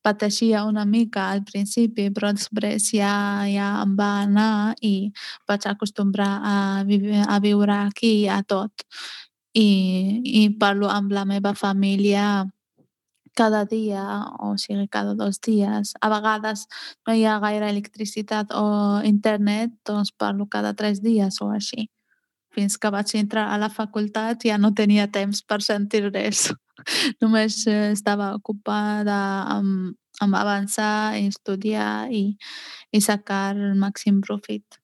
pateixia 0.06 0.64
una 0.66 0.86
mica 0.86 1.30
al 1.32 1.44
principi, 1.46 2.10
però 2.16 2.34
després 2.36 2.90
ja, 2.96 3.14
ja 3.50 3.72
em 3.84 3.96
va 4.00 4.12
anar 4.26 4.76
i 4.82 4.94
vaig 5.50 5.68
acostumbrar 5.70 6.32
a, 6.54 6.56
viure, 6.90 7.24
a 7.28 7.40
viure 7.44 7.76
aquí 7.86 8.14
a 8.28 8.42
tot. 8.44 8.86
I, 9.58 9.68
I 10.42 10.44
parlo 10.62 10.90
amb 10.94 11.12
la 11.14 11.26
meva 11.26 11.54
família 11.58 12.46
cada 13.40 13.64
dia, 13.66 14.04
o 14.40 14.58
sigui, 14.58 14.88
cada 14.92 15.16
dos 15.16 15.40
dies. 15.42 15.94
A 16.02 16.10
vegades 16.12 16.66
no 17.08 17.16
hi 17.16 17.24
ha 17.26 17.40
gaire 17.40 17.70
electricitat 17.70 18.52
o 18.52 18.66
internet, 19.06 19.72
doncs 19.88 20.12
parlo 20.12 20.50
cada 20.52 20.74
tres 20.74 21.02
dies 21.06 21.40
o 21.42 21.52
així. 21.56 21.88
Fins 22.56 22.78
que 22.82 22.90
vaig 22.90 23.14
entrar 23.20 23.48
a 23.54 23.60
la 23.62 23.70
facultat 23.70 24.46
ja 24.48 24.58
no 24.58 24.74
tenia 24.74 25.08
temps 25.12 25.44
per 25.46 25.62
sentir 25.62 26.08
res. 26.10 26.48
Només 27.22 27.62
eh, 27.68 27.92
estava 27.94 28.32
ocupada 28.38 29.20
amb, 29.56 29.96
amb 30.24 30.38
avançar, 30.40 31.16
estudiar 31.20 32.10
i, 32.12 32.24
i 32.92 33.02
sacar 33.02 33.56
el 33.56 33.76
màxim 33.80 34.22
profit. 34.26 34.80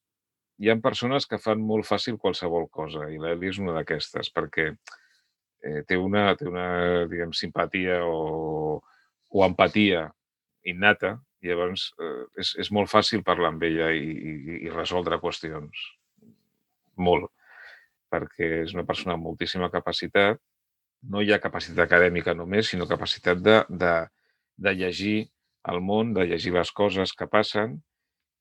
Hi 0.59 0.71
ha 0.71 0.77
persones 0.79 1.25
que 1.27 1.39
fan 1.41 1.59
molt 1.59 1.87
fàcil 1.87 2.19
qualsevol 2.21 2.69
cosa 2.71 3.09
i 3.11 3.19
l'Eli 3.19 3.51
és 3.51 3.59
una 3.59 3.73
d'aquestes 3.75 4.29
perquè 4.31 4.69
eh, 4.71 5.81
té 5.87 5.97
una, 5.99 6.29
té 6.39 6.47
una 6.47 6.67
diguem, 7.11 7.33
simpatia 7.35 7.99
o, 8.07 8.79
o 9.31 9.45
empatia 9.45 10.05
innata 10.71 11.17
i 11.43 11.51
llavors 11.51 11.89
eh, 11.99 12.23
és, 12.39 12.53
és 12.63 12.71
molt 12.71 12.89
fàcil 12.91 13.25
parlar 13.25 13.51
amb 13.51 13.65
ella 13.67 13.91
i, 13.91 14.13
i, 14.15 14.59
i 14.65 14.73
resoldre 14.73 15.19
qüestions. 15.21 15.89
Molt. 16.95 17.27
Perquè 18.13 18.51
és 18.63 18.75
una 18.75 18.85
persona 18.87 19.15
amb 19.15 19.25
moltíssima 19.27 19.71
capacitat 19.73 20.41
no 21.13 21.21
hi 21.21 21.31
ha 21.33 21.41
capacitat 21.41 21.85
acadèmica 21.85 22.33
només, 22.37 22.69
sinó 22.71 22.87
capacitat 22.89 23.41
de, 23.45 23.57
de, 23.69 23.93
de 24.67 24.73
llegir 24.79 25.17
el 25.71 25.81
món, 25.81 26.13
de 26.17 26.25
llegir 26.29 26.53
les 26.55 26.71
coses 26.79 27.13
que 27.17 27.27
passen 27.29 27.79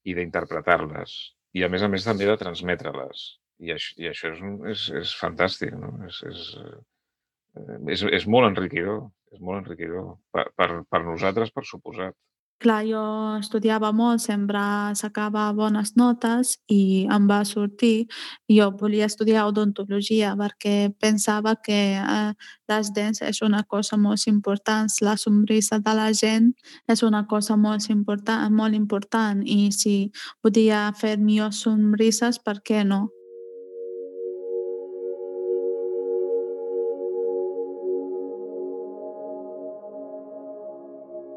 i 0.05 0.14
d'interpretar-les. 0.16 1.14
I, 1.57 1.64
a 1.64 1.70
més 1.72 1.85
a 1.85 1.88
més, 1.90 2.05
també 2.07 2.29
de 2.29 2.37
transmetre-les. 2.40 3.24
I, 3.62 3.72
això, 3.77 3.94
i 4.03 4.11
això 4.11 4.33
és, 4.33 4.42
és, 4.72 4.87
és 5.03 5.14
fantàstic, 5.20 5.74
no? 5.79 5.92
És, 6.09 6.20
és, 6.31 6.42
eh, 6.61 7.79
és, 7.94 8.05
és 8.20 8.27
molt 8.35 8.50
enriquidor, 8.50 9.05
és 9.33 9.40
molt 9.40 9.62
enriquidor. 9.62 10.16
Per, 10.35 10.48
per, 10.59 10.68
per 10.90 11.03
nosaltres, 11.07 11.53
per 11.55 11.64
suposat. 11.68 12.16
Clar, 12.64 12.83
jo 12.88 13.03
estudiava 13.38 13.90
molt, 13.92 14.22
sempre 14.24 14.61
sacava 14.96 15.46
bones 15.57 15.92
notes 16.00 16.55
i 16.72 17.05
em 17.12 17.29
va 17.29 17.42
sortir. 17.44 18.07
Jo 18.50 18.70
volia 18.81 19.09
estudiar 19.11 19.46
odontologia 19.50 20.33
perquè 20.38 20.90
pensava 21.00 21.55
que 21.61 21.81
eh, 22.00 22.33
les 22.72 22.92
dents 22.96 23.20
és 23.22 23.42
una 23.44 23.62
cosa 23.68 23.98
molt 24.00 24.24
important, 24.31 24.88
la 25.05 25.16
somrisa 25.20 25.79
de 25.85 25.94
la 25.96 26.11
gent 26.12 26.53
és 26.88 27.03
una 27.03 27.24
cosa 27.27 27.57
molt 27.57 27.90
important, 27.92 28.48
molt 28.55 28.74
important 28.74 29.42
i 29.44 29.68
si 29.72 29.96
podia 30.42 30.87
fer 30.96 31.18
millors 31.18 31.61
somrises, 31.66 32.40
per 32.40 32.61
què 32.64 32.85
no? 32.88 33.05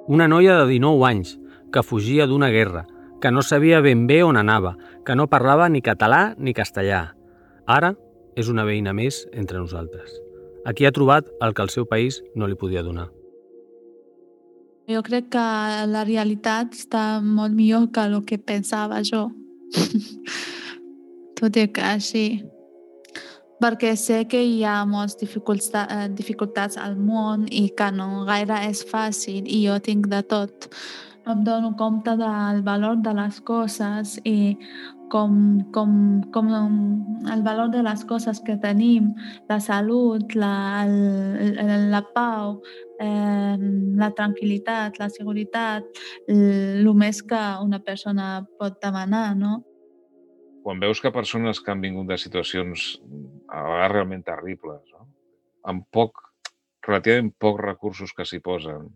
Una 0.07 0.29
noia 0.31 0.53
de 0.55 0.67
19 0.69 1.03
anys, 1.03 1.33
que 1.67 1.83
fugia 1.83 2.27
d'una 2.31 2.47
guerra, 2.47 2.85
que 3.19 3.31
no 3.31 3.41
sabia 3.43 3.81
ben 3.83 4.05
bé 4.07 4.21
on 4.23 4.37
anava, 4.39 4.77
que 5.03 5.17
no 5.19 5.27
parlava 5.27 5.67
ni 5.67 5.81
català 5.83 6.31
ni 6.37 6.53
castellà. 6.55 7.01
Ara 7.67 7.91
és 8.39 8.47
una 8.47 8.63
veïna 8.63 8.93
més 8.95 9.25
entre 9.33 9.59
nosaltres. 9.59 10.13
Aquí 10.63 10.87
ha 10.87 10.93
trobat 10.95 11.27
el 11.43 11.51
que 11.53 11.65
el 11.65 11.73
seu 11.75 11.89
país 11.91 12.21
no 12.35 12.47
li 12.47 12.55
podia 12.55 12.85
donar. 12.87 13.09
Jo 14.87 15.03
crec 15.03 15.27
que 15.35 15.45
la 15.91 16.05
realitat 16.07 16.71
està 16.71 17.19
molt 17.19 17.51
millor 17.51 17.89
que 17.91 18.07
el 18.07 18.21
que 18.23 18.39
pensava 18.39 19.01
jo. 19.03 19.25
Tot 21.37 21.59
i 21.59 21.67
que 21.67 21.83
així 21.83 22.27
perquè 23.61 23.95
sé 23.97 24.23
que 24.29 24.41
hi 24.43 24.61
ha 24.63 24.83
moltes 24.85 25.17
dificultats, 25.21 25.91
eh, 25.93 26.07
dificultats 26.13 26.77
al 26.77 26.95
món 26.97 27.47
i 27.49 27.67
que 27.77 27.89
no 27.91 28.25
gaire 28.29 28.61
és 28.69 28.83
fàcil 28.85 29.47
i 29.47 29.65
jo 29.67 29.79
tinc 29.83 30.09
de 30.13 30.21
tot. 30.23 30.69
Em 31.27 31.43
dono 31.43 31.73
compte 31.75 32.13
del 32.15 32.61
valor 32.63 33.01
de 33.03 33.13
les 33.13 33.41
coses 33.43 34.15
i 34.23 34.55
com, 35.11 35.59
com, 35.71 36.21
com 36.31 36.51
el 37.31 37.43
valor 37.43 37.71
de 37.71 37.81
les 37.83 38.03
coses 38.07 38.39
que 38.43 38.57
tenim, 38.63 39.13
la 39.49 39.59
salut, 39.59 40.35
la, 40.35 40.83
el, 40.85 41.89
la 41.91 42.03
pau, 42.15 42.61
eh, 43.03 43.55
la 44.01 44.11
tranquil·litat, 44.15 44.99
la 44.99 45.09
seguretat, 45.11 45.87
el 46.27 46.87
més 46.95 47.23
que 47.23 47.43
una 47.63 47.79
persona 47.83 48.45
pot 48.59 48.79
demanar, 48.83 49.33
no? 49.35 49.61
Quan 50.67 50.81
veus 50.83 50.99
que 50.99 51.13
persones 51.15 51.61
que 51.63 51.71
han 51.71 51.79
vingut 51.79 52.09
de 52.09 52.17
situacions 52.19 52.97
a 53.47 53.61
vegades 53.63 53.91
realment 53.93 54.25
terribles, 54.27 54.81
no? 54.91 55.05
amb 55.71 55.85
poc, 55.95 56.19
relativament 56.83 57.29
pocs 57.39 57.63
recursos 57.63 58.11
que 58.17 58.25
s'hi 58.27 58.41
posen, 58.43 58.89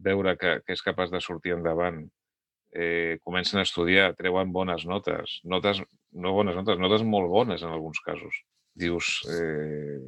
veure 0.00 0.32
que, 0.40 0.54
que 0.64 0.72
és 0.72 0.80
capaç 0.80 1.12
de 1.12 1.20
sortir 1.20 1.52
endavant, 1.58 2.00
eh, 2.72 3.20
comencen 3.20 3.60
a 3.60 3.66
estudiar, 3.68 4.14
treuen 4.16 4.48
bones 4.56 4.88
notes, 4.88 5.36
notes, 5.44 5.84
no 6.16 6.32
bones 6.40 6.56
notes, 6.56 6.80
notes 6.80 7.04
molt 7.04 7.28
bones 7.28 7.68
en 7.68 7.76
alguns 7.76 8.00
casos. 8.00 8.40
Dius, 8.72 9.20
eh, 9.28 10.00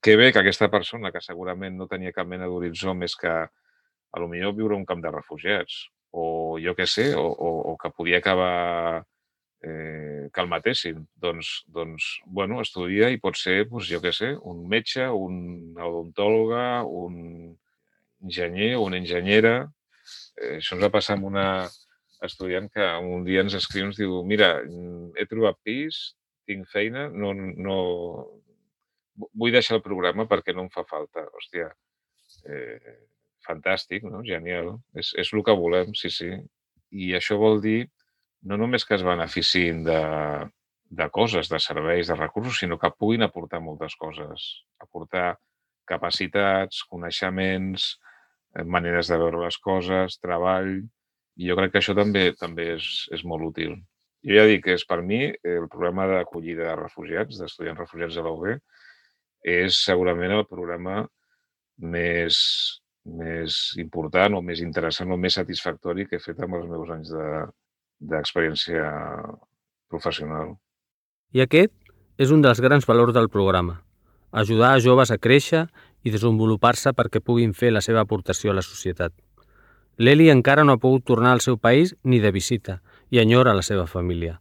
que 0.00 0.16
bé 0.16 0.32
que 0.32 0.40
aquesta 0.40 0.72
persona, 0.72 1.12
que 1.12 1.20
segurament 1.20 1.76
no 1.76 1.92
tenia 1.92 2.16
cap 2.16 2.30
mena 2.30 2.48
d'horitzó 2.48 2.96
més 2.96 3.20
que 3.20 3.36
a 3.36 4.16
lo 4.16 4.32
millor 4.32 4.56
viure 4.56 4.80
un 4.80 4.88
camp 4.88 5.04
de 5.04 5.12
refugiats, 5.12 5.90
o 6.16 6.56
jo 6.56 6.72
què 6.72 6.88
sé, 6.88 7.10
o, 7.20 7.28
o, 7.28 7.56
o 7.74 7.76
que 7.76 7.92
podia 7.92 8.24
acabar 8.24 9.02
eh, 9.64 10.28
que 10.32 10.42
el 10.42 10.50
matessin. 10.50 11.04
Doncs, 11.20 11.52
doncs, 11.72 12.08
bueno, 12.26 12.60
estudia 12.64 13.10
i 13.12 13.20
pot 13.22 13.38
ser, 13.40 13.64
doncs, 13.70 13.88
jo 13.90 14.00
què 14.04 14.12
sé, 14.14 14.34
un 14.50 14.64
metge, 14.70 15.06
un 15.08 15.78
odontòloga, 15.80 16.66
un 16.84 17.56
enginyer 18.24 18.74
una 18.80 19.00
enginyera. 19.00 19.56
Eh, 20.40 20.58
això 20.58 20.76
ens 20.76 20.84
va 20.84 20.92
passar 20.92 21.18
amb 21.18 21.30
una 21.32 21.46
estudiant 22.24 22.70
que 22.72 22.84
un 23.04 23.24
dia 23.26 23.42
ens 23.44 23.56
escriu, 23.58 23.88
ens 23.88 23.98
diu, 24.00 24.20
mira, 24.24 24.54
he 25.18 25.26
trobat 25.28 25.58
pis, 25.66 26.14
tinc 26.48 26.68
feina, 26.72 27.08
no, 27.12 27.32
no... 27.34 27.78
vull 29.38 29.52
deixar 29.54 29.78
el 29.78 29.84
programa 29.84 30.24
perquè 30.30 30.54
no 30.54 30.64
em 30.64 30.70
fa 30.72 30.86
falta. 30.88 31.26
Hòstia, 31.38 31.68
eh, 32.48 32.94
fantàstic, 33.46 34.06
no? 34.08 34.22
Genial. 34.26 34.74
És, 34.96 35.12
és 35.20 35.32
el 35.32 35.44
que 35.46 35.56
volem, 35.58 35.92
sí, 35.98 36.10
sí. 36.10 36.32
I 36.94 37.12
això 37.18 37.36
vol 37.40 37.60
dir 37.62 37.84
no 38.44 38.58
només 38.60 38.84
que 38.84 38.96
es 38.98 39.04
beneficin 39.04 39.82
de, 39.86 40.00
de 40.90 41.08
coses, 41.10 41.48
de 41.48 41.60
serveis, 41.60 42.08
de 42.08 42.16
recursos, 42.16 42.58
sinó 42.60 42.78
que 42.78 42.92
puguin 42.98 43.24
aportar 43.24 43.60
moltes 43.64 43.96
coses. 43.96 44.44
Aportar 44.78 45.38
capacitats, 45.88 46.82
coneixements, 46.90 47.88
eh, 48.54 48.64
maneres 48.64 49.08
de 49.08 49.18
veure 49.20 49.46
les 49.46 49.58
coses, 49.58 50.20
treball... 50.20 50.76
I 51.34 51.48
jo 51.48 51.56
crec 51.58 51.72
que 51.74 51.80
això 51.80 51.96
també 51.98 52.28
també 52.38 52.68
és, 52.76 52.84
és 53.10 53.24
molt 53.26 53.42
útil. 53.42 53.72
Jo 54.22 54.36
ja 54.36 54.44
dic 54.46 54.60
que 54.68 54.76
és 54.78 54.84
per 54.86 55.00
mi 55.02 55.24
el 55.26 55.64
programa 55.66 56.04
d'acollida 56.06 56.68
de 56.68 56.76
refugiats, 56.78 57.40
d'estudiants 57.40 57.80
refugiats 57.82 58.14
de 58.14 58.22
la 58.22 58.30
UB, 58.30 58.44
és 59.42 59.80
segurament 59.82 60.36
el 60.36 60.44
programa 60.46 61.00
més, 61.96 62.38
més 63.18 63.58
important 63.82 64.38
o 64.38 64.44
més 64.46 64.62
interessant 64.62 65.10
o 65.10 65.18
més 65.18 65.34
satisfactori 65.40 66.06
que 66.06 66.20
he 66.20 66.22
fet 66.22 66.38
amb 66.46 66.54
els 66.60 66.70
meus 66.70 66.94
anys 66.94 67.10
de, 67.16 67.26
d'experiència 68.00 68.84
professional. 69.90 70.56
I 71.34 71.42
aquest 71.44 71.72
és 72.18 72.30
un 72.30 72.42
dels 72.42 72.60
grans 72.62 72.86
valors 72.86 73.14
del 73.14 73.28
programa, 73.28 73.80
ajudar 74.30 74.74
a 74.74 74.80
joves 74.82 75.10
a 75.10 75.18
créixer 75.18 75.66
i 76.04 76.12
desenvolupar-se 76.14 76.92
perquè 76.94 77.22
puguin 77.22 77.54
fer 77.54 77.72
la 77.72 77.82
seva 77.82 78.02
aportació 78.04 78.52
a 78.52 78.58
la 78.58 78.62
societat. 78.66 79.12
L'Eli 79.96 80.28
encara 80.30 80.64
no 80.64 80.74
ha 80.74 80.82
pogut 80.82 81.04
tornar 81.06 81.32
al 81.32 81.40
seu 81.40 81.56
país 81.56 81.94
ni 82.02 82.18
de 82.20 82.32
visita 82.34 82.80
i 83.10 83.20
enyora 83.22 83.54
la 83.54 83.62
seva 83.62 83.86
família, 83.86 84.40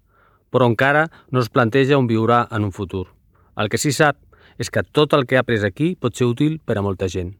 però 0.50 0.66
encara 0.70 1.08
no 1.30 1.42
es 1.42 1.50
planteja 1.50 1.98
on 1.98 2.10
viurà 2.10 2.48
en 2.52 2.66
un 2.66 2.74
futur. 2.74 3.08
El 3.56 3.70
que 3.70 3.78
sí 3.78 3.94
sap 3.94 4.18
és 4.58 4.70
que 4.70 4.84
tot 4.84 5.14
el 5.14 5.26
que 5.30 5.38
ha 5.38 5.46
après 5.46 5.66
aquí 5.66 5.94
pot 5.96 6.18
ser 6.18 6.30
útil 6.30 6.60
per 6.66 6.78
a 6.78 6.86
molta 6.86 7.10
gent. 7.10 7.36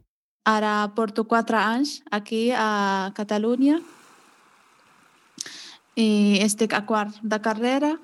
Ara 0.46 0.92
porto 0.94 1.24
quatre 1.24 1.58
anys 1.58 2.02
aquí 2.10 2.50
a 2.52 3.10
Catalunya 3.16 3.80
i 5.96 6.40
estic 6.42 6.74
a 6.74 6.84
quart 6.86 7.16
de 7.22 7.38
carrera, 7.40 7.94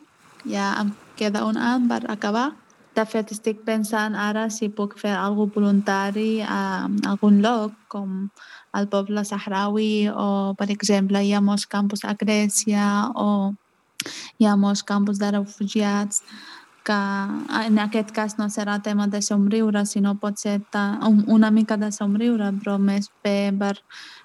ja 0.47 0.73
em 0.81 0.93
queda 1.19 1.45
un 1.47 1.59
any 1.59 1.89
per 1.91 2.05
acabar. 2.11 2.51
De 2.95 3.05
fet, 3.07 3.31
estic 3.31 3.61
pensant 3.67 4.17
ara 4.19 4.49
si 4.51 4.69
puc 4.69 4.97
fer 4.99 5.13
alguna 5.15 5.55
voluntari 5.55 6.43
a 6.43 6.89
algun 7.07 7.39
lloc, 7.45 7.75
com 7.89 8.31
el 8.75 8.89
poble 8.91 9.25
sahraui 9.25 10.09
o, 10.11 10.55
per 10.59 10.71
exemple, 10.75 11.23
hi 11.23 11.33
ha 11.35 11.43
molts 11.43 11.67
campus 11.71 12.03
a 12.05 12.17
Grècia 12.19 13.11
o 13.15 13.55
hi 14.39 14.47
ha 14.49 14.57
molts 14.57 14.83
campus 14.87 15.21
de 15.21 15.31
refugiats 15.37 16.23
que 16.85 16.97
en 17.67 17.79
aquest 17.83 18.11
cas 18.17 18.39
no 18.39 18.49
serà 18.51 18.79
tema 18.83 19.07
de 19.09 19.21
somriure, 19.23 19.85
sinó 19.87 20.17
pot 20.21 20.39
ser 20.39 20.61
una 21.27 21.51
mica 21.51 21.77
de 21.77 21.91
somriure, 21.93 22.53
però 22.59 22.79
més 22.79 23.11
bé 23.25 23.53
per 23.59 23.77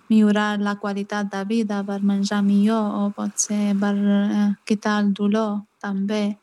millorar 0.10 0.60
la 0.60 0.76
qualitat 0.80 1.32
de 1.32 1.44
vida, 1.46 1.84
per 1.84 2.02
menjar 2.02 2.41
millor 2.44 2.96
o 3.02 3.12
pot 3.15 3.38
ser 3.38 3.76
per 3.80 3.94
eh, 3.96 4.50
quitar 4.65 5.00
el 5.04 5.13
dolor 5.13 5.65
també. 5.82 6.38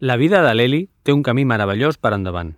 La 0.00 0.16
vida 0.16 0.42
de 0.42 0.52
l'Eli 0.54 0.84
té 1.02 1.12
un 1.12 1.22
camí 1.22 1.44
meravellós 1.44 1.96
per 1.96 2.12
endavant. 2.16 2.54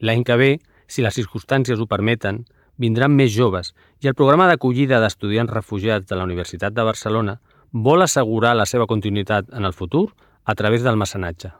L'any 0.00 0.24
que 0.24 0.36
ve, 0.36 0.52
si 0.86 1.02
les 1.02 1.14
circumstàncies 1.14 1.80
ho 1.80 1.86
permeten, 1.86 2.44
vindran 2.76 3.14
més 3.14 3.32
joves 3.32 3.72
i 4.02 4.08
el 4.10 4.16
programa 4.18 4.48
d'acollida 4.50 4.98
d'estudiants 5.00 5.52
refugiats 5.52 6.08
de 6.10 6.16
la 6.18 6.24
Universitat 6.26 6.74
de 6.74 6.86
Barcelona 6.86 7.38
vol 7.72 8.02
assegurar 8.02 8.54
la 8.56 8.66
seva 8.66 8.86
continuïtat 8.90 9.50
en 9.52 9.64
el 9.64 9.74
futur 9.74 10.08
a 10.44 10.54
través 10.54 10.82
del 10.84 10.98
mecenatge. 11.00 11.52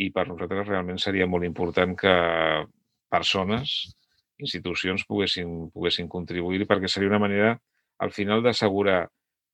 I 0.00 0.08
per 0.10 0.26
nosaltres 0.28 0.66
realment 0.68 1.00
seria 1.00 1.28
molt 1.28 1.44
important 1.44 1.94
que 1.98 2.14
persones 3.12 3.74
institucions 4.42 5.04
poguessin, 5.06 5.68
poguessin 5.74 6.08
contribuir 6.10 6.66
perquè 6.66 6.88
seria 6.90 7.12
una 7.12 7.20
manera, 7.22 7.52
al 8.02 8.10
final, 8.10 8.42
d'assegurar 8.42 9.04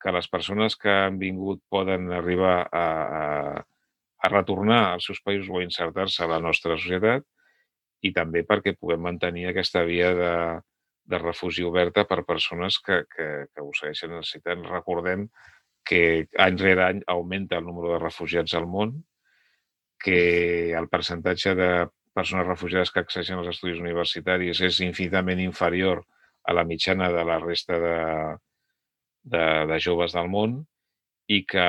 que 0.01 0.13
les 0.15 0.29
persones 0.31 0.77
que 0.79 0.91
han 0.91 1.19
vingut 1.19 1.61
poden 1.69 2.13
arribar 2.15 2.61
a, 2.71 2.85
a, 3.19 3.25
a 4.23 4.31
retornar 4.31 4.81
als 4.93 5.09
seus 5.11 5.21
països 5.25 5.51
o 5.51 5.59
a 5.59 5.67
insertar-se 5.67 6.23
a 6.25 6.31
la 6.31 6.39
nostra 6.41 6.79
societat 6.79 7.27
i 8.07 8.13
també 8.15 8.45
perquè 8.47 8.77
puguem 8.79 9.03
mantenir 9.03 9.49
aquesta 9.49 9.83
via 9.85 10.13
de, 10.15 10.33
de 11.11 11.19
refugi 11.19 11.67
oberta 11.67 12.07
per 12.07 12.23
persones 12.29 12.79
que, 12.79 13.03
que, 13.11 13.29
que 13.51 13.65
ho 13.65 13.73
segueixen 13.75 14.15
necessitant. 14.15 14.63
Recordem 14.71 15.27
que 15.89 16.29
any 16.37 16.59
rere 16.61 16.85
any 16.85 17.01
augmenta 17.07 17.59
el 17.59 17.65
número 17.65 17.95
de 17.95 18.03
refugiats 18.03 18.55
al 18.59 18.67
món, 18.69 18.99
que 19.99 20.73
el 20.79 20.89
percentatge 20.93 21.55
de 21.59 21.71
persones 22.15 22.47
refugiades 22.47 22.93
que 22.93 23.01
accedeixen 23.05 23.41
als 23.41 23.55
estudis 23.55 23.81
universitaris 23.81 24.61
és 24.69 24.81
infinitament 24.85 25.41
inferior 25.43 26.03
a 26.49 26.55
la 26.57 26.65
mitjana 26.69 27.09
de 27.15 27.25
la 27.25 27.39
resta 27.41 27.79
de, 27.81 27.97
de, 29.35 29.45
de 29.71 29.81
joves 29.85 30.15
del 30.17 30.31
món 30.33 30.61
i 31.29 31.43
que 31.49 31.67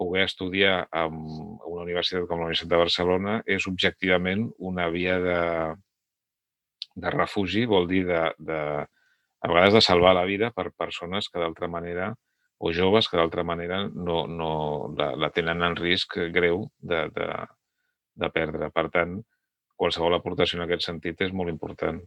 poder 0.00 0.24
estudiar 0.24 0.88
en 0.96 1.16
una 1.20 1.84
universitat 1.84 2.24
com 2.28 2.40
la 2.40 2.48
Universitat 2.48 2.72
de 2.72 2.80
Barcelona 2.80 3.34
és 3.44 3.66
objectivament 3.68 4.46
una 4.70 4.88
via 4.92 5.18
de, 5.20 5.40
de 7.04 7.12
refugi, 7.12 7.66
vol 7.68 7.88
dir 7.90 8.06
de, 8.08 8.22
de 8.38 8.60
a 9.40 9.48
vegades 9.48 9.76
de 9.76 9.84
salvar 9.84 10.14
la 10.16 10.26
vida 10.28 10.50
per 10.56 10.72
persones 10.72 11.28
que 11.28 11.40
d'altra 11.40 11.68
manera 11.68 12.14
o 12.60 12.72
joves 12.76 13.08
que 13.08 13.16
d'altra 13.16 13.42
manera 13.42 13.86
no, 13.88 14.26
no 14.28 14.52
la, 14.96 15.14
la 15.16 15.30
tenen 15.32 15.64
en 15.64 15.76
risc 15.78 16.18
greu 16.34 16.66
de, 16.78 17.06
de, 17.16 17.28
de 18.20 18.30
perdre. 18.34 18.68
Per 18.74 18.86
tant, 18.92 19.14
qualsevol 19.80 20.18
aportació 20.18 20.58
en 20.58 20.66
aquest 20.66 20.84
sentit 20.84 21.22
és 21.24 21.32
molt 21.32 21.48
important. 21.48 22.02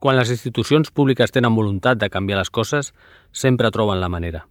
Quan 0.00 0.16
les 0.16 0.32
institucions 0.32 0.92
públiques 0.92 1.32
tenen 1.32 1.56
voluntat 1.56 2.00
de 2.00 2.10
canviar 2.12 2.38
les 2.40 2.52
coses, 2.52 2.92
sempre 3.32 3.72
troben 3.72 4.00
la 4.00 4.12
manera. 4.12 4.46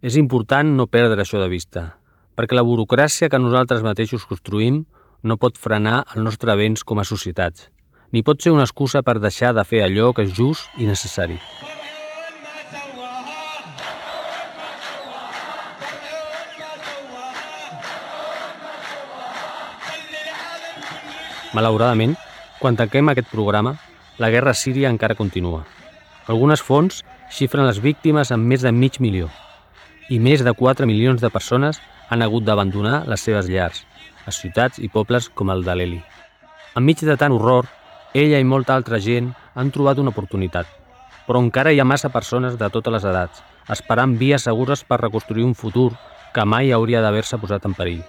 És 0.00 0.16
important 0.16 0.72
no 0.76 0.88
perdre 0.88 1.24
això 1.24 1.40
de 1.40 1.48
vista, 1.52 1.82
perquè 2.36 2.56
la 2.56 2.64
burocràcia 2.64 3.28
que 3.28 3.40
nosaltres 3.40 3.84
mateixos 3.84 4.24
construïm 4.28 4.86
no 5.22 5.36
pot 5.36 5.60
frenar 5.60 6.06
el 6.14 6.24
nostre 6.24 6.52
avenç 6.52 6.86
com 6.88 7.00
a 7.00 7.04
societats, 7.04 7.68
ni 8.12 8.24
pot 8.24 8.40
ser 8.40 8.52
una 8.56 8.64
excusa 8.64 9.04
per 9.04 9.18
deixar 9.20 9.52
de 9.56 9.64
fer 9.64 9.84
allò 9.84 10.14
que 10.16 10.24
és 10.24 10.32
just 10.36 10.72
i 10.80 10.88
necessari. 10.88 11.36
Malauradament, 21.50 22.14
quan 22.60 22.76
tanquem 22.78 23.08
aquest 23.10 23.26
programa, 23.32 23.74
la 24.22 24.30
guerra 24.30 24.54
Síria 24.54 24.90
encara 24.92 25.16
continua. 25.18 25.64
Algunes 26.30 26.62
fonts 26.62 27.00
xifren 27.34 27.66
les 27.66 27.80
víctimes 27.82 28.30
en 28.30 28.44
més 28.46 28.62
de 28.62 28.70
mig 28.70 29.00
milió 29.00 29.26
i 30.10 30.18
més 30.18 30.44
de 30.46 30.52
4 30.54 30.86
milions 30.86 31.22
de 31.22 31.30
persones 31.30 31.80
han 32.10 32.22
hagut 32.22 32.46
d'abandonar 32.46 33.04
les 33.10 33.22
seves 33.26 33.50
llars, 33.50 33.84
a 34.26 34.30
ciutats 34.34 34.78
i 34.78 34.88
pobles 34.90 35.28
com 35.30 35.50
el 35.50 35.62
d'Aleli. 35.66 36.00
Enmig 36.78 37.02
de 37.06 37.16
tant 37.18 37.34
horror, 37.34 37.66
ella 38.14 38.38
i 38.38 38.46
molta 38.46 38.74
altra 38.74 38.98
gent 39.02 39.32
han 39.54 39.70
trobat 39.74 39.98
una 40.02 40.14
oportunitat, 40.14 40.66
però 41.26 41.42
encara 41.42 41.72
hi 41.72 41.78
ha 41.78 41.86
massa 41.86 42.10
persones 42.14 42.58
de 42.58 42.70
totes 42.70 42.94
les 42.94 43.06
edats 43.06 43.42
esperant 43.70 44.16
vies 44.18 44.46
segures 44.46 44.82
per 44.86 44.98
reconstruir 45.00 45.44
un 45.46 45.54
futur 45.54 45.90
que 46.34 46.46
mai 46.46 46.72
hauria 46.74 47.02
d'haver-se 47.02 47.38
posat 47.38 47.66
en 47.66 47.74
perill. 47.78 48.02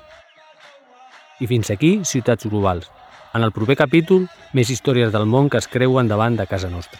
I 1.41 1.47
fins 1.49 1.69
aquí, 1.73 1.99
Ciutats 2.05 2.45
Globals, 2.49 2.89
en 3.33 3.43
el 3.43 3.51
proper 3.55 3.77
capítol, 3.79 4.27
més 4.53 4.69
històries 4.69 5.11
del 5.13 5.25
món 5.25 5.49
que 5.49 5.59
es 5.61 5.67
creuen 5.71 6.09
davant 6.11 6.35
de 6.35 6.47
casa 6.47 6.69
nostra. 6.69 6.99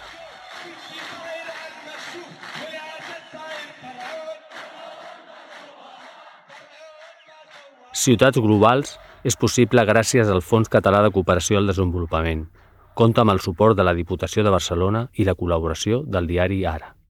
Ciutats 8.02 8.40
Globals 8.40 8.96
és 9.28 9.36
possible 9.38 9.84
gràcies 9.86 10.32
al 10.32 10.42
Fons 10.42 10.72
Català 10.72 11.04
de 11.06 11.12
Cooperació 11.14 11.60
al 11.60 11.68
Desenvolupament. 11.70 12.48
Compta 12.98 13.22
amb 13.22 13.36
el 13.36 13.44
suport 13.44 13.78
de 13.78 13.86
la 13.86 13.94
Diputació 13.94 14.44
de 14.48 14.56
Barcelona 14.56 15.06
i 15.14 15.28
la 15.28 15.36
col·laboració 15.38 16.02
del 16.08 16.32
diari 16.32 16.64
Ara. 16.66 16.96